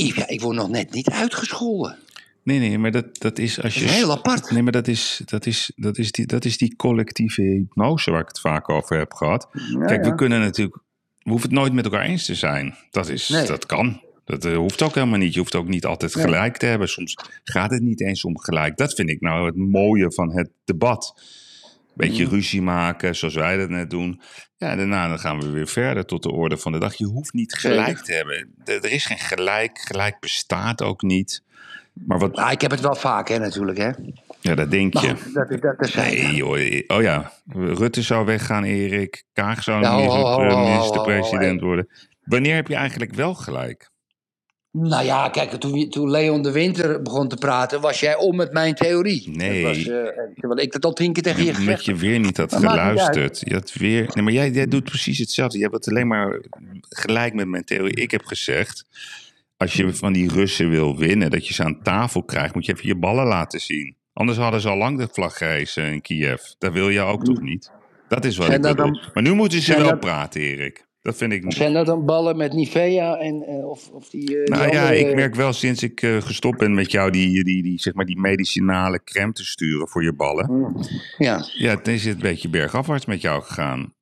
Ja, 0.05 0.29
ik 0.29 0.41
word 0.41 0.57
nog 0.57 0.69
net 0.69 0.93
niet 0.93 1.11
uitgescholden. 1.11 1.97
Nee, 2.43 2.59
nee, 2.59 2.79
maar 2.79 2.91
dat, 2.91 3.19
dat 3.19 3.39
is 3.39 3.63
als 3.63 3.75
Dat 3.75 3.83
je... 3.83 3.89
is 3.89 3.95
heel 3.95 4.11
apart. 4.11 4.51
Nee, 4.51 4.63
maar 4.63 4.73
dat 4.73 4.89
is, 4.89 5.23
dat, 5.25 5.47
is, 5.47 5.73
dat, 5.77 5.99
is 5.99 6.13
die, 6.13 6.27
dat 6.27 6.45
is 6.45 6.59
die 6.59 6.77
collectieve 6.77 7.43
hypnose 7.43 8.11
waar 8.11 8.21
ik 8.21 8.29
het 8.29 8.41
vaak 8.41 8.69
over 8.69 8.99
heb 8.99 9.13
gehad. 9.13 9.49
Kijk, 9.87 10.05
we 10.05 10.15
kunnen 10.15 10.41
natuurlijk... 10.41 10.77
We 11.19 11.31
hoeven 11.31 11.49
het 11.51 11.59
nooit 11.59 11.73
met 11.73 11.85
elkaar 11.85 12.03
eens 12.05 12.25
te 12.25 12.35
zijn. 12.35 12.75
Dat, 12.91 13.09
is, 13.09 13.29
Nee. 13.29 13.47
dat 13.47 13.67
kan. 13.67 14.01
Dat 14.25 14.45
eh, 14.45 14.57
hoeft 14.57 14.83
ook 14.83 14.95
helemaal 14.95 15.19
niet. 15.19 15.33
Je 15.33 15.39
hoeft 15.39 15.55
ook 15.55 15.69
niet 15.69 15.85
altijd 15.85 16.15
Nee. 16.15 16.25
gelijk 16.25 16.57
te 16.57 16.67
hebben. 16.67 16.89
Soms 16.89 17.17
gaat 17.45 17.71
het 17.71 17.83
niet 17.83 18.01
eens 18.01 18.25
om 18.25 18.39
gelijk. 18.39 18.77
Dat 18.77 18.95
vind 18.95 19.09
ik 19.09 19.21
nou 19.21 19.47
het 19.47 19.57
mooie 19.57 20.13
van 20.13 20.37
het 20.37 20.51
debat. 20.65 21.15
Beetje 21.97 22.25
Mm. 22.25 22.31
ruzie 22.31 22.63
maken, 22.63 23.17
zoals 23.17 23.35
wij 23.35 23.57
dat 23.57 23.69
net 23.69 23.91
doen. 23.91 24.21
Ja, 24.57 24.77
daarna 24.77 25.09
dan 25.09 25.19
gaan 25.19 25.41
we 25.41 25.51
weer 25.51 25.67
verder 25.67 26.05
tot 26.05 26.23
de 26.23 26.31
orde 26.33 26.57
van 26.57 26.73
de 26.73 26.79
dag. 26.79 26.95
Je 26.95 27.05
hoeft 27.07 27.33
niet 27.33 27.55
gelijk 27.55 27.99
te 27.99 28.13
hebben. 28.13 28.55
Er 28.65 28.93
is 28.93 29.07
geen 29.07 29.19
gelijk. 29.19 29.79
Gelijk 29.79 30.21
bestaat 30.21 30.83
ook 30.83 31.03
niet. 31.03 31.43
Maar 31.93 32.19
wat... 32.19 32.35
Nou, 32.37 32.51
ik 32.51 32.61
heb 32.61 32.71
het 32.71 32.81
wel 32.81 32.95
vaak, 32.95 33.29
hè, 33.29 33.39
natuurlijk, 33.39 33.79
hè. 33.79 33.91
Ja, 34.41 34.55
dat 34.55 34.71
denk 34.71 34.95
je. 34.99 35.09
goed, 35.17 35.35
dat, 35.35 35.49
dat, 35.49 35.79
dat 35.79 35.95
Nee, 35.95 36.35
joh. 36.35 36.97
Oh 36.97 37.03
ja, 37.03 37.33
Rutte 37.55 38.03
zou 38.03 38.25
weggaan, 38.27 38.65
Erik. 38.65 39.25
Kaag 39.33 39.63
zou 39.63 39.83
Ja, 39.83 39.97
minister- 39.97 40.59
minister-president 40.59 41.61
worden. 41.61 41.89
Wanneer 42.23 42.55
heb 42.55 42.69
je 42.69 42.75
eigenlijk 42.75 43.15
wel 43.15 43.35
gelijk? 43.35 43.91
Nou 44.79 45.05
ja, 45.05 45.29
kijk, 45.29 45.51
toen, 45.51 45.89
toen 45.91 46.11
Leon 46.11 46.43
de 46.43 46.51
Winter 46.53 47.03
begon 47.03 47.29
te 47.29 47.37
praten, 47.37 47.81
was 47.81 48.01
jij 48.01 48.17
om 48.17 48.37
met 48.37 48.53
mijn 48.53 48.75
theorie. 48.75 49.31
Nee. 49.31 49.63
Dat 49.63 49.77
was, 49.77 49.87
eh, 49.87 50.03
terwijl 50.37 50.61
ik 50.61 50.73
dat 50.73 50.85
al 50.85 50.93
tien 50.93 51.13
keer 51.13 51.23
tegen 51.23 51.41
je 51.45 51.49
Omdat 51.49 51.63
gezegd 51.65 51.85
je 51.85 51.95
weer 51.95 52.19
niet 52.19 52.37
had 52.37 52.55
geluisterd. 52.55 53.41
Je 53.45 53.55
had 53.55 53.73
weer... 53.73 54.11
Nee, 54.15 54.25
maar 54.25 54.33
jij, 54.33 54.51
jij 54.51 54.67
doet 54.67 54.85
precies 54.85 55.19
hetzelfde. 55.19 55.57
Je 55.57 55.63
hebt 55.63 55.75
het 55.77 55.89
alleen 55.89 56.07
maar 56.07 56.41
gelijk 56.89 57.35
met 57.35 57.47
mijn 57.49 57.65
theorie. 57.65 57.95
Ik 57.95 58.11
heb 58.11 58.25
gezegd, 58.25 58.85
als 59.57 59.73
je 59.73 59.95
van 59.95 60.13
die 60.13 60.29
Russen 60.33 60.71
wil 60.71 60.97
winnen, 60.99 61.31
dat 61.31 61.47
je 61.47 61.55
ze 61.55 61.63
aan 61.65 61.83
tafel 61.83 62.23
krijgt, 62.23 62.55
moet 62.55 62.67
je 62.67 62.73
even 62.73 62.87
je 62.89 62.97
ballen 62.97 63.27
laten 63.27 63.61
zien. 63.61 63.97
Anders 64.13 64.39
hadden 64.39 64.61
ze 64.61 64.69
al 64.69 64.77
lang 64.77 64.99
de 64.99 65.09
vlag 65.13 65.37
gehesen 65.37 65.93
in 65.93 66.01
Kiev. 66.01 66.43
Dat 66.59 66.73
wil 66.73 66.89
je 66.89 67.01
ook 67.01 67.25
toch 67.25 67.41
niet? 67.41 67.71
Dat 68.09 68.25
is 68.25 68.37
wat 68.37 68.49
ik 68.53 68.61
bedoel. 68.61 68.75
dan- 68.75 69.01
Maar 69.15 69.23
nu 69.23 69.33
moeten 69.33 69.61
ze 69.63 69.77
wel 69.77 69.89
dat- 69.89 70.01
praten, 70.01 70.41
Erik. 70.41 70.86
Dat 71.07 71.17
vind 71.17 71.33
ik 71.33 71.45
niet. 71.45 71.55
Zijn 71.55 71.73
dat 71.73 71.87
dan 71.87 72.05
ballen 72.05 72.37
met 72.37 72.53
Nivea 72.53 73.17
en, 73.17 73.43
eh, 73.47 73.69
of, 73.69 73.89
of 73.93 74.09
die, 74.11 74.23
eh, 74.39 74.45
die 74.45 74.55
Nou 74.55 74.73
ja, 74.73 74.91
ik 74.91 75.15
merk 75.15 75.35
wel 75.35 75.53
sinds 75.53 75.83
ik 75.83 76.03
eh, 76.03 76.17
gestopt 76.21 76.59
ben 76.59 76.75
met 76.75 76.91
jou 76.91 77.11
die, 77.11 77.45
die, 77.45 77.63
die, 77.63 77.81
zeg 77.81 77.95
maar 77.95 78.05
die 78.05 78.21
medicinale 78.21 79.01
crème 79.05 79.33
te 79.33 79.45
sturen 79.45 79.89
voor 79.89 80.03
je 80.03 80.13
ballen. 80.13 80.77
Ja. 81.19 81.45
Ja, 81.55 81.71
het 81.71 81.89
is 81.89 82.05
een 82.05 82.19
beetje 82.19 82.49
bergafwaarts 82.49 83.07
met 83.07 83.21
jou 83.21 83.43
gegaan. 83.43 83.95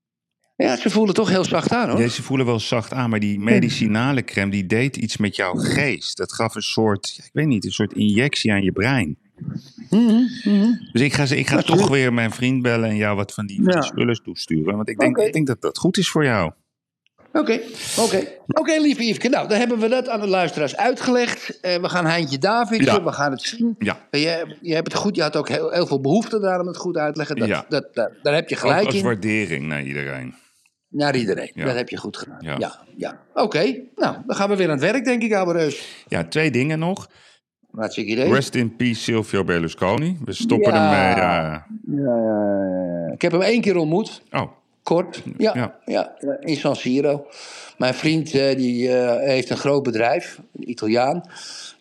ja, 0.57 0.77
ze 0.77 0.91
voelen 0.91 1.15
toch 1.15 1.29
heel 1.29 1.45
zacht 1.45 1.73
aan, 1.73 1.89
hoor. 1.89 1.99
Deze 1.99 2.23
voelen 2.23 2.47
wel 2.47 2.61
zacht 2.61 2.93
aan, 2.93 3.11
maar 3.11 3.21
die 3.21 3.39
medicinale 3.41 4.25
crème 4.25 4.51
die 4.51 4.67
deed 4.67 4.97
iets 4.97 5.17
met 5.17 5.37
jouw 5.37 5.55
geest. 5.55 6.17
Dat 6.17 6.33
gaf 6.33 6.55
een 6.55 6.63
soort, 6.63 7.21
ik 7.25 7.31
weet 7.33 7.47
niet, 7.47 7.65
een 7.65 7.73
soort 7.73 7.93
injectie 7.93 8.53
aan 8.53 8.63
je 8.63 8.73
brein. 8.73 9.19
Dus 10.93 11.03
ik 11.03 11.13
ga, 11.13 11.27
ze- 11.27 11.37
ik 11.39 11.47
ga 11.49 11.63
toch 11.63 11.89
weer 11.89 12.13
mijn 12.13 12.31
vriend 12.31 12.63
bellen 12.63 12.89
en 12.89 12.97
jou 12.97 13.17
wat 13.17 13.33
van 13.35 13.47
die, 13.47 13.63
Ja. 13.63 13.81
spullen 13.81 14.23
toesturen. 14.23 14.77
Want 14.77 14.89
ik 14.89 14.99
denk, 14.99 15.17
ik 15.19 15.33
denk 15.33 15.47
dat 15.47 15.61
dat 15.61 15.79
goed 15.79 15.97
is 15.99 16.09
voor 16.09 16.25
jou. 16.25 16.53
Oké, 17.39 17.61
oké. 17.99 18.27
Oké, 18.47 18.81
lieve 18.81 19.03
Yveske. 19.05 19.29
Nou, 19.29 19.49
dan 19.49 19.59
hebben 19.59 19.79
we 19.79 19.89
dat 19.89 20.09
aan 20.09 20.21
de 20.21 20.27
luisteraars 20.27 20.77
uitgelegd. 20.77 21.61
Eh, 21.61 21.77
we 21.81 21.89
gaan 21.89 22.07
Heintje 22.07 22.39
David, 22.39 22.85
Ja. 22.85 23.03
we 23.03 23.13
gaan 23.13 23.31
het 23.31 23.43
zien. 23.43 23.75
Ja, 23.79 23.99
Eh, 24.11 24.23
Je, 24.23 24.57
je 24.61 24.75
hebt 24.75 24.93
het 24.93 25.01
goed, 25.01 25.17
je 25.17 25.23
had 25.23 25.37
ook 25.37 25.49
heel, 25.49 25.71
heel 25.71 25.87
veel 25.87 26.01
behoefte 26.01 26.41
daar 26.41 26.61
om 26.61 26.67
het 26.67 26.77
goed 26.77 26.97
uit 26.97 27.13
te 27.13 27.19
leggen. 27.19 27.37
Dat, 27.37 27.49
Ja. 27.49 27.65
dat, 27.69 27.89
dat- 27.95 28.11
daar 28.23 28.35
heb 28.35 28.49
je 28.49 28.55
ook 28.55 28.61
gelijk 28.61 28.87
als 28.87 28.95
in. 28.95 29.03
waardering 29.05 29.67
naar 29.67 29.83
iedereen. 29.83 30.35
Naar 30.89 31.17
iedereen. 31.17 31.51
Ja. 31.55 31.65
Dat 31.65 31.75
heb 31.75 31.89
je 31.89 31.97
goed 31.97 32.17
gedaan. 32.17 32.39
Ja. 32.41 32.55
Ja, 32.59 32.79
ja. 32.97 33.21
Oké, 33.35 33.63
nou, 33.95 34.17
dan 34.27 34.37
gaan 34.37 34.49
we 34.49 34.57
weer 34.57 34.67
aan 34.67 34.73
het 34.73 34.91
werk, 34.93 35.05
denk 35.05 35.23
ik, 35.23 35.33
oude 35.35 35.53
reus. 35.59 36.05
Ja, 36.09 36.25
twee 36.25 36.51
dingen 36.51 36.79
nog. 36.79 37.09
Hartstikke 37.71 38.11
idee. 38.11 38.33
Rest 38.33 38.55
in 38.55 38.77
peace 38.77 39.01
Silvio 39.01 39.45
Berlusconi. 39.45 40.19
We 40.25 40.33
stoppen 40.33 40.73
Ja. 40.73 40.85
ermee. 40.85 41.11
eh, 41.11 41.17
Ja, 41.17 41.43
ja, 41.43 42.17
ja, 42.17 43.07
ja. 43.07 43.13
Ik 43.13 43.23
heb 43.23 43.33
hem 43.33 43.41
één 43.43 43.61
keer 43.61 43.77
ontmoet. 43.77 44.23
Oh, 44.31 44.51
Kort, 44.85 45.23
ja, 45.39 45.53
Ja. 45.55 45.75
ja. 45.85 46.13
in 46.41 46.57
San 46.57 46.77
Siro. 46.77 47.27
Mijn 47.79 47.95
vriend 47.95 48.35
eh, 48.35 48.57
die, 48.57 48.97
eh, 48.97 49.29
heeft 49.29 49.51
een 49.51 49.57
groot 49.57 49.83
bedrijf, 49.83 50.39
een 50.57 50.71
Italiaan, 50.71 51.23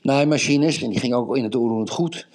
naaimachines. 0.02 0.82
En 0.82 0.90
die 0.90 1.00
ging 1.00 1.14
ook 1.14 1.38
in 1.38 1.44
het 1.44 1.56
Oerend 1.56 1.90
goed. 1.90 2.28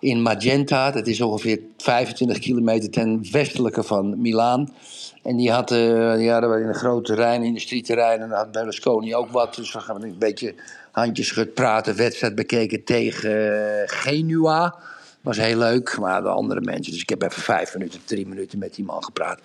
In 0.00 0.22
Magenta, 0.22 0.90
dat 0.90 1.06
is 1.06 1.20
ongeveer 1.20 1.60
25 1.76 2.38
kilometer 2.38 2.90
ten 2.90 3.26
westelijke 3.32 3.82
van 3.82 4.20
Milaan. 4.20 4.74
En 5.22 5.36
die 5.36 5.50
had, 5.50 5.70
eh 5.70 6.14
die 6.14 6.30
hadden 6.30 6.50
we 6.50 6.60
in 6.60 6.68
een 6.68 6.74
groot 6.74 7.04
terrein, 7.04 7.42
industrieterrein. 7.42 8.20
En 8.20 8.28
daar 8.28 8.38
had 8.38 8.52
Berlusconi 8.52 9.14
ook 9.14 9.30
wat. 9.30 9.54
Dus 9.54 9.72
we 9.72 9.80
gaan 9.80 10.02
een 10.02 10.18
beetje 10.18 10.54
handjes 10.90 11.44
praten, 11.54 11.96
wedstrijd 11.96 12.34
bekeken 12.34 12.84
tegen 12.84 13.56
eh, 13.80 13.82
Genua. 13.86 14.74
Was 15.20 15.36
heel 15.36 15.58
leuk, 15.58 15.98
maar 15.98 16.22
de 16.22 16.28
andere 16.28 16.60
mensen. 16.60 16.92
Dus 16.92 17.02
ik 17.02 17.08
heb 17.08 17.22
even 17.22 17.42
vijf 17.42 17.74
minuten, 17.74 18.00
drie 18.04 18.26
minuten 18.26 18.58
met 18.58 18.74
die 18.74 18.84
man 18.84 19.04
gepraat. 19.04 19.40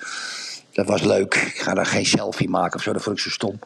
Dat 0.71 0.85
was 0.87 1.03
leuk. 1.03 1.35
Ik 1.35 1.61
ga 1.61 1.73
daar 1.73 1.85
geen 1.85 2.05
selfie 2.05 2.49
maken 2.49 2.75
of 2.77 2.81
zo, 2.83 2.93
dat 2.93 3.01
vond 3.03 3.17
ik 3.17 3.23
zo 3.23 3.29
stom. 3.29 3.59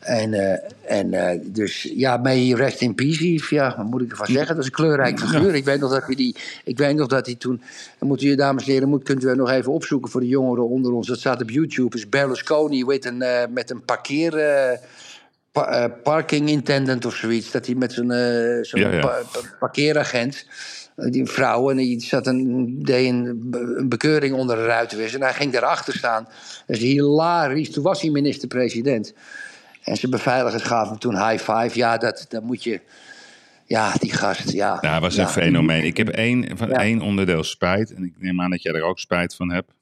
En, 0.00 0.34
eh, 0.34 0.70
en 0.98 1.14
eh, 1.14 1.38
dus 1.44 1.82
ja, 1.94 2.16
may 2.16 2.52
rest 2.52 2.80
in 2.80 2.94
peace, 2.94 3.32
Yves. 3.32 3.48
Ja, 3.48 3.74
wat 3.76 3.86
moet 3.86 4.02
ik 4.02 4.10
ervan 4.10 4.26
zeggen? 4.26 4.46
Dat 4.54 4.58
is 4.58 4.64
een 4.70 4.76
kleurrijk 4.76 5.18
figuur. 5.20 5.54
Ik 5.54 5.64
weet 5.64 5.80
nog 5.80 5.90
dat 5.90 6.06
hij 6.06 6.14
die, 6.14 6.36
ik 6.64 6.78
weet 6.78 6.96
nog 6.96 7.06
dat 7.06 7.26
hij 7.26 7.34
toen, 7.34 7.62
dan 7.98 8.08
moeten 8.08 8.26
jullie 8.26 8.42
dames 8.42 8.66
en 8.66 8.72
heren, 8.72 8.88
moet, 8.88 9.02
kunt 9.02 9.24
u 9.24 9.34
nog 9.36 9.50
even 9.50 9.72
opzoeken 9.72 10.10
voor 10.10 10.20
de 10.20 10.26
jongeren 10.28 10.68
onder 10.68 10.92
ons. 10.92 11.06
Dat 11.06 11.18
staat 11.18 11.42
op 11.42 11.50
YouTube. 11.50 11.96
Is 11.96 12.08
Berlusconi 12.08 12.84
met 12.84 13.04
een, 13.04 13.22
eh, 13.22 13.42
met 13.50 13.70
een 13.70 13.84
parkeer, 13.84 14.32
pa- 15.52 15.88
parking 16.02 16.48
intendant 16.48 17.04
of 17.04 17.14
zoiets. 17.14 17.50
Dat 17.50 17.66
hij 17.66 17.74
met 17.74 17.92
zo'n 17.92 18.10
zo'n 18.62 18.80
Ja, 18.80 18.90
ja. 18.92 19.00
pa- 19.00 19.22
pa- 19.32 19.56
parkeeragent 19.58 20.44
die 21.06 21.26
vrouw 21.26 21.70
en 21.70 21.76
die 21.76 22.00
zat 22.00 22.26
een, 22.26 22.82
deed 22.82 23.08
een, 23.08 23.48
een 23.76 23.88
bekeuring 23.88 24.34
onder 24.34 24.56
de 24.56 24.64
ruitenwissers. 24.64 25.22
En 25.22 25.28
hij 25.28 25.36
ging 25.36 25.52
daarachter 25.52 25.94
staan. 25.94 26.28
Dat 26.66 26.76
is 26.76 26.82
hilarisch. 26.82 27.70
Toen 27.70 27.82
was 27.82 28.00
hij 28.00 28.10
minister-president. 28.10 29.14
En 29.82 29.96
zijn 29.96 30.10
beveiligers 30.10 30.62
gaven 30.62 30.88
hem 30.88 30.98
toen 30.98 31.28
high 31.28 31.52
five. 31.52 31.70
Ja, 31.78 31.98
dat, 31.98 32.26
dat 32.28 32.42
moet 32.42 32.64
je... 32.64 32.80
Ja, 33.64 33.92
die 33.92 34.12
gast, 34.12 34.50
ja. 34.50 34.78
hij 34.80 35.00
was 35.00 35.14
ja. 35.14 35.22
een 35.22 35.28
fenomeen. 35.28 35.84
Ik 35.84 35.96
heb 35.96 36.08
één, 36.08 36.56
van 36.56 36.68
Ja. 36.68 36.76
één 36.76 37.00
onderdeel 37.00 37.44
spijt. 37.44 37.94
En 37.94 38.04
ik 38.04 38.12
neem 38.18 38.40
aan 38.40 38.50
dat 38.50 38.62
jij 38.62 38.72
er 38.72 38.82
ook 38.82 38.98
spijt 38.98 39.34
van 39.34 39.52
hebt. 39.52 39.72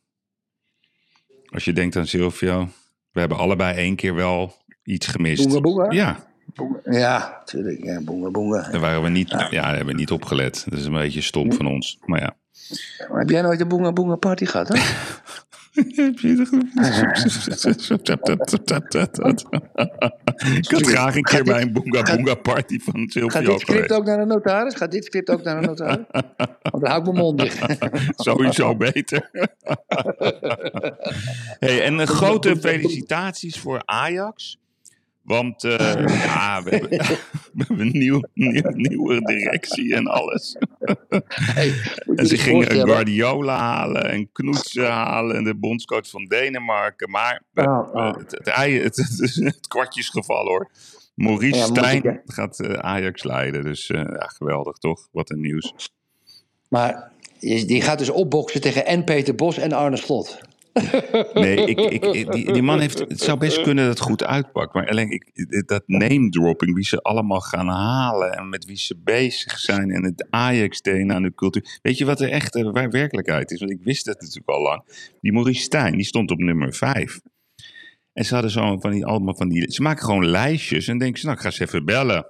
Als 1.47 1.65
je 1.65 1.73
denkt 1.73 1.97
aan 1.97 2.07
Silvio. 2.07 2.69
We 3.13 3.21
hebben 3.21 3.39
allebei 3.39 3.77
één 3.77 3.97
keer 3.97 4.15
wel 4.15 4.57
iets 4.83 5.07
gemist. 5.07 5.59
Ja, 5.91 6.27
Ja, 6.85 7.37
natuurlijk. 7.39 7.85
Ja, 7.85 8.01
boonga 8.01 8.31
boonga. 8.31 8.71
daar 8.71 8.81
waren 8.81 9.03
we 9.03 9.09
niet, 9.09 9.31
ja. 9.31 9.49
daar 9.49 9.77
hebben 9.77 9.95
we 9.95 10.01
niet 10.01 10.11
op 10.11 10.25
gelet. 10.25 10.67
Dat 10.69 10.79
is 10.79 10.85
een 10.85 10.93
beetje 10.93 11.21
stom 11.21 11.53
van 11.53 11.67
ons. 11.67 11.99
Maar 12.05 12.21
ja. 12.21 12.37
Maar 13.09 13.19
Heb 13.19 13.31
jij 13.31 13.43
nooit 13.43 13.61
een 13.61 13.69
boonga 13.69 13.93
boonga 13.93 14.17
party 14.17 14.45
gehad, 14.45 14.69
hè? 14.69 14.79
Heb 15.77 16.19
je 16.21 16.31
Ik 20.57 20.71
had 20.71 20.87
graag 20.87 21.17
een 21.17 21.23
keer 21.23 21.45
bij 21.45 21.63
een 21.63 21.73
Boonga 21.73 22.03
Boonga 22.03 22.35
party 22.35 22.79
van 22.79 22.95
Gaat 22.95 23.13
Silvio 23.13 23.53
dit 23.53 23.61
script 23.61 23.93
ook 23.93 24.05
naar 24.05 24.19
de 24.19 24.25
notaris? 24.25 24.75
Gaat 24.75 24.91
dit 24.91 25.05
script 25.05 25.31
ook 25.31 25.43
naar 25.43 25.61
de 25.61 25.67
notaris? 25.67 26.05
Want 26.63 26.83
dan 26.83 26.87
hou 26.87 26.99
ik 26.99 27.05
mijn 27.05 27.17
mond 27.17 27.39
dicht. 27.39 27.79
Sowieso 28.27 28.77
beter. 28.77 29.31
hey, 31.61 31.83
en 31.83 31.99
een 31.99 32.07
grote 32.07 32.57
felicitaties 32.57 33.59
voor 33.59 33.83
Ajax. 33.85 34.59
Want 35.27 35.65
eh, 35.65 35.95
ja, 36.25 36.63
we 36.63 36.71
hebben, 36.71 36.91
we 37.55 37.65
hebben 37.67 37.87
een 37.87 37.99
nieuw, 37.99 38.21
nieuw, 38.35 38.71
nieuwe 38.71 39.21
directie 39.21 39.95
en 39.95 40.07
alles. 40.07 40.57
Hey, 41.29 41.73
En 42.17 42.27
ze 42.27 42.39
gingen. 42.39 42.71
Guardiola 42.71 43.57
halen 43.59 44.11
en 44.11 44.33
Knoetsen 44.33 44.91
halen 44.91 45.37
en 45.37 45.45
de 45.45 45.55
bondscoach 45.55 46.09
van 46.09 46.25
Denemarken. 46.25 47.11
Maar 47.11 47.43
eh, 47.55 47.65
Oh, 47.65 47.95
oh. 47.95 48.17
Het, 48.17 48.41
het, 48.43 48.97
het, 48.97 49.35
het, 49.35 49.67
kwartje 49.69 50.01
is 50.01 50.09
gevallen 50.09 50.51
hoor. 50.51 50.71
Maurice 51.15 51.57
Ja, 51.57 51.65
ik, 51.65 51.71
Stijn 51.71 52.23
gaat 52.27 52.61
eh, 52.61 52.73
Ajax 52.73 53.25
leiden. 53.25 53.63
Dus 53.63 53.91
eh, 53.91 54.01
ja, 54.01 54.27
geweldig 54.27 54.77
toch? 54.77 55.09
Wat 55.13 55.31
een 55.31 55.41
nieuws. 55.41 55.75
Maar 56.69 57.11
die 57.41 57.83
gaat 57.83 57.99
dus 57.99 58.11
opboksen 58.11 58.61
tegen 58.61 58.87
en 58.87 59.05
Peter 59.05 59.35
Bos 59.35 59.59
en 59.59 59.73
Arne 59.73 59.97
Slot. 59.97 60.39
Nee, 61.35 61.57
ik, 61.57 61.81
ik, 61.81 62.33
die, 62.33 62.53
die 62.53 62.63
man 62.63 62.81
heeft. 62.81 62.99
Het 62.99 63.21
zou 63.21 63.39
best 63.39 63.63
kunnen 63.63 63.87
dat 63.87 63.99
het 63.99 64.07
goed 64.07 64.25
uitpakt. 64.25 64.75
Maar 64.75 64.89
alleen 64.89 65.11
ik, 65.11 65.67
dat 65.67 65.83
name 65.87 66.29
dropping, 66.29 66.75
wie 66.75 66.85
ze 66.85 67.03
allemaal 67.03 67.41
gaan 67.41 67.69
halen. 67.69 68.33
en 68.33 68.49
met 68.49 68.65
wie 68.65 68.77
ze 68.77 68.97
bezig 69.05 69.59
zijn. 69.59 69.91
en 69.91 70.05
het 70.05 70.27
Ajax-DNA 70.31 71.15
aan 71.15 71.23
de 71.23 71.35
cultuur. 71.35 71.79
Weet 71.83 71.99
je 71.99 72.05
wat 72.05 72.19
de 72.19 72.29
echte 72.29 72.71
wa- 72.73 72.89
werkelijkheid 72.89 73.51
is? 73.51 73.59
Want 73.59 73.71
ik 73.71 73.81
wist 73.83 74.07
het 74.07 74.21
natuurlijk 74.21 74.49
al 74.49 74.63
lang. 74.63 74.83
Die 75.21 75.33
Maurice 75.33 75.61
Stijn, 75.61 75.97
die 75.97 76.05
stond 76.07 76.31
op 76.31 76.39
nummer 76.39 76.75
5. 76.75 77.21
En 78.13 78.25
ze 78.25 78.33
hadden 78.35 78.51
zo 78.53 78.79
van 78.81 78.91
die, 78.91 79.07
allemaal 79.07 79.37
van 79.37 79.49
die. 79.49 79.73
Ze 79.73 79.83
maken 79.83 80.05
gewoon 80.05 80.27
lijstjes 80.27 80.89
en 80.89 80.99
denken 80.99 81.21
ze, 81.21 81.27
nou, 81.27 81.39
ik 81.39 81.45
ga 81.45 81.51
ze 81.51 81.63
even 81.63 81.85
bellen. 81.85 82.27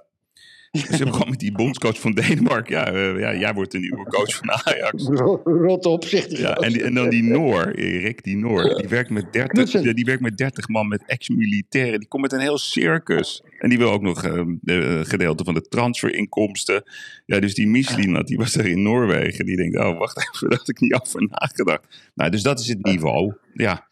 Dus 0.71 0.81
ze 0.89 0.95
hebben 0.95 1.13
gewoon 1.13 1.29
met 1.29 1.39
die 1.39 1.51
bondscoach 1.51 1.99
van 1.99 2.11
Denemarken. 2.11 2.73
Ja, 2.75 2.91
eh, 2.91 3.19
ja, 3.19 3.35
jij 3.35 3.53
wordt 3.53 3.71
de 3.71 3.79
nieuwe 3.79 4.03
coach 4.03 4.35
van 4.35 4.51
Ajax. 4.51 5.03
Rot 5.67 5.85
op, 5.85 6.03
zegt 6.05 6.31
hij. 6.31 6.39
Ja, 6.41 6.55
en, 6.55 6.71
die- 6.73 6.83
en 6.83 6.93
dan 6.93 7.09
die 7.09 7.23
Noor, 7.23 7.67
Erik, 7.71 8.23
die 8.23 8.37
Noor. 8.37 8.75
Die 8.77 8.87
werkt 8.87 9.09
met 9.09 9.33
30, 9.33 9.51
Knutsen. 9.51 9.95
die 9.95 10.05
werkt 10.05 10.21
met 10.21 10.37
30 10.37 10.67
man, 10.67 10.87
met 10.87 11.03
ex-militairen. 11.05 11.99
Die 11.99 12.07
komt 12.07 12.21
met 12.21 12.33
een 12.33 12.39
heel 12.39 12.57
circus. 12.57 13.43
En 13.59 13.69
die 13.69 13.77
wil 13.77 13.91
ook 13.91 14.01
nog 14.01 14.23
eh, 14.23 14.41
de 14.61 15.01
gedeelte 15.07 15.43
van 15.43 15.53
de 15.53 15.61
transferinkomsten. 15.61 16.83
Ja, 17.25 17.39
dus 17.39 17.53
die 17.53 17.67
Mislinat, 17.67 18.27
die 18.27 18.37
was 18.37 18.55
er 18.55 18.65
in 18.65 18.81
Noorwegen. 18.81 19.45
Die 19.45 19.55
denkt, 19.55 19.77
oh, 19.77 19.97
wacht 19.97 20.17
even, 20.17 20.49
daar 20.49 20.57
had 20.59 20.69
ik 20.69 20.79
niet 20.79 20.93
over 20.93 21.27
nagedacht. 21.29 22.11
Nou, 22.15 22.31
dus 22.31 22.41
dat 22.43 22.59
is 22.59 22.67
het 22.67 22.83
niveau. 22.85 23.33
Ja. 23.53 23.87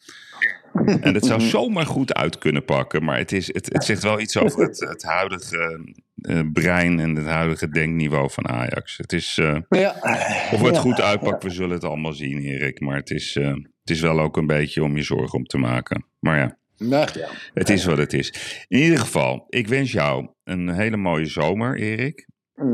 En 1.02 1.14
het 1.14 1.26
zou 1.26 1.42
zomaar 1.56 1.86
goed 1.86 2.14
uit 2.14 2.38
kunnen 2.38 2.66
pakken. 2.66 3.04
Maar 3.04 3.18
het, 3.18 3.32
is, 3.32 3.48
het, 3.48 3.70
het 3.74 3.84
zegt 3.84 4.04
wel 4.04 4.20
iets 4.20 4.38
over 4.38 4.62
het, 4.62 4.80
het 4.80 5.04
huidige 5.04 5.80
eh, 6.22 6.40
brein 6.54 7.00
en 7.00 7.16
het 7.16 7.26
huidige 7.26 7.70
denkniveau 7.70 8.32
van 8.32 8.48
Ajax. 8.50 8.98
Het 8.98 9.14
is... 9.14 9.38
eh, 9.38 9.58
Ja. 9.70 9.96
of 10.52 10.62
het 10.62 10.76
Ja. 10.76 10.82
goed 10.82 11.02
uitpakt, 11.02 11.44
we 11.44 11.50
zullen 11.50 11.74
het 11.76 11.84
allemaal 11.84 12.14
zien, 12.14 12.40
Erik. 12.42 12.80
Maar 12.80 12.96
het 12.96 13.10
is, 13.12 13.36
eh, 13.36 13.48
het 13.54 13.90
is 13.90 14.02
wel 14.02 14.20
ook 14.20 14.38
een 14.38 14.48
beetje 14.48 14.84
om 14.84 14.96
je 14.96 15.04
zorgen 15.04 15.38
om 15.38 15.46
te 15.46 15.58
maken. 15.58 16.06
Maar 16.20 16.38
ja, 16.38 16.58
Nou, 16.78 17.08
ja. 17.14 17.28
het 17.54 17.70
is 17.70 17.86
wat 17.86 17.98
het 17.98 18.14
is. 18.14 18.34
In 18.68 18.80
ieder 18.80 19.00
geval, 19.00 19.46
ik 19.50 19.68
wens 19.68 19.92
jou 19.92 20.28
een 20.44 20.70
hele 20.70 20.98
mooie 20.98 21.26
zomer, 21.26 21.78
Erik. 21.80 22.28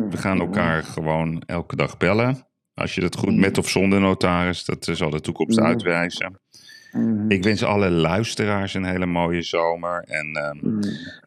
We 0.10 0.18
gaan 0.18 0.40
elkaar 0.40 0.84
gewoon 0.84 1.44
elke 1.46 1.76
dag 1.76 1.98
bellen. 1.98 2.48
Als 2.74 2.96
je 2.96 3.02
dat 3.02 3.16
goed 3.16 3.36
met 3.36 3.58
of 3.58 3.70
zonder 3.70 4.00
notaris, 4.00 4.66
dat 4.66 4.90
zal 4.92 5.10
de 5.10 5.22
toekomst 5.22 5.60
uitwijzen. 5.60 6.40
Ik 7.28 7.44
wens 7.44 7.64
alle 7.64 7.90
luisteraars 7.90 8.74
een 8.74 8.84
hele 8.86 9.06
mooie 9.06 9.42
zomer. 9.42 10.04
En 10.04 10.36
ehm, 10.36 10.80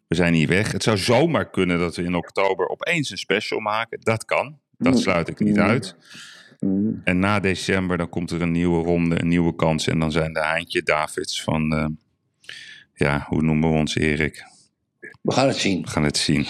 we 0.09 0.15
zijn 0.15 0.35
hier 0.35 0.49
weg. 0.49 0.73
Het 0.73 0.83
zou 0.83 0.99
zomaar 0.99 1.51
kunnen 1.51 1.79
dat 1.79 1.97
we 1.97 2.03
in 2.03 2.15
oktober 2.15 2.69
opeens 2.69 3.11
een 3.11 3.19
special 3.19 3.61
maken. 3.61 4.01
Dat 4.01 4.25
kan. 4.25 4.59
Dat 4.79 4.99
sluit 4.99 5.29
ik 5.29 5.39
niet 5.41 5.59
uit. 5.59 5.97
En 7.05 7.19
na 7.19 7.41
december 7.41 7.97
dan 7.97 8.09
komt 8.09 8.31
er 8.31 8.43
een 8.43 8.53
nieuwe 8.53 8.85
ronde, 8.85 9.21
een 9.21 9.29
nieuwe 9.29 9.55
kans. 9.55 9.87
En 9.87 9.99
dan 9.99 10.13
zijn 10.13 10.33
de 10.33 10.45
Heintje 10.45 10.83
Davids 10.83 11.43
van... 11.43 11.73
eh, 11.75 11.87
ja, 12.95 13.25
hoe 13.29 13.43
noemen 13.43 13.71
we 13.71 13.77
ons, 13.77 13.97
Erik? 13.97 14.45
We 15.23 15.33
gaan 15.33 15.47
het 15.47 15.57
zien. 15.57 15.83
We 15.83 15.89
gaan 15.89 16.05
het 16.05 16.17
zien. 16.17 16.47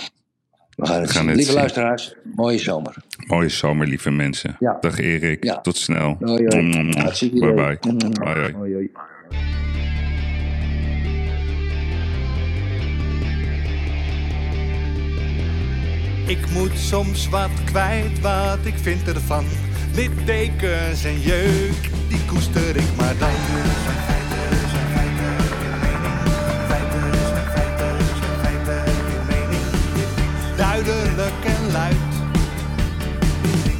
We 0.76 0.87
gaan 0.87 1.00
het 1.00 1.10
gaan 1.10 1.18
zien. 1.20 1.26
het 1.28 1.37
Lieve 1.37 1.50
zien. 1.50 1.60
luisteraars, 1.60 2.14
mooie 2.34 2.58
zomer. 2.58 2.94
Mooie 3.26 3.48
zomer, 3.48 3.87
lieve 3.87 4.10
mensen. 4.10 4.56
Ja. 4.58 4.76
Dag 4.80 4.98
Erik. 4.98 5.44
Ja. 5.44 5.60
Tot 5.60 5.76
snel. 5.76 6.16
Hoi, 6.20 6.46
hoi. 6.48 6.62
Mm. 6.62 6.92
Hartstikke 6.96 7.38
Bye 7.38 7.54
leuk. 7.54 7.80
bye. 7.80 8.10
Hoi, 8.24 8.40
hoi. 8.40 8.52
Hoi, 8.52 8.72
hoi. 8.74 8.90
Ik 16.26 16.50
moet 16.50 16.78
soms 16.78 17.28
wat 17.28 17.50
kwijt, 17.64 18.20
wat 18.20 18.58
ik 18.62 18.74
vind 18.82 19.08
ervan. 19.08 19.44
Littekens 19.94 21.04
en 21.04 21.20
jeuk, 21.20 21.90
die 22.08 22.24
koester 22.26 22.76
ik 22.76 22.96
maar 22.96 23.14
dan. 23.18 23.28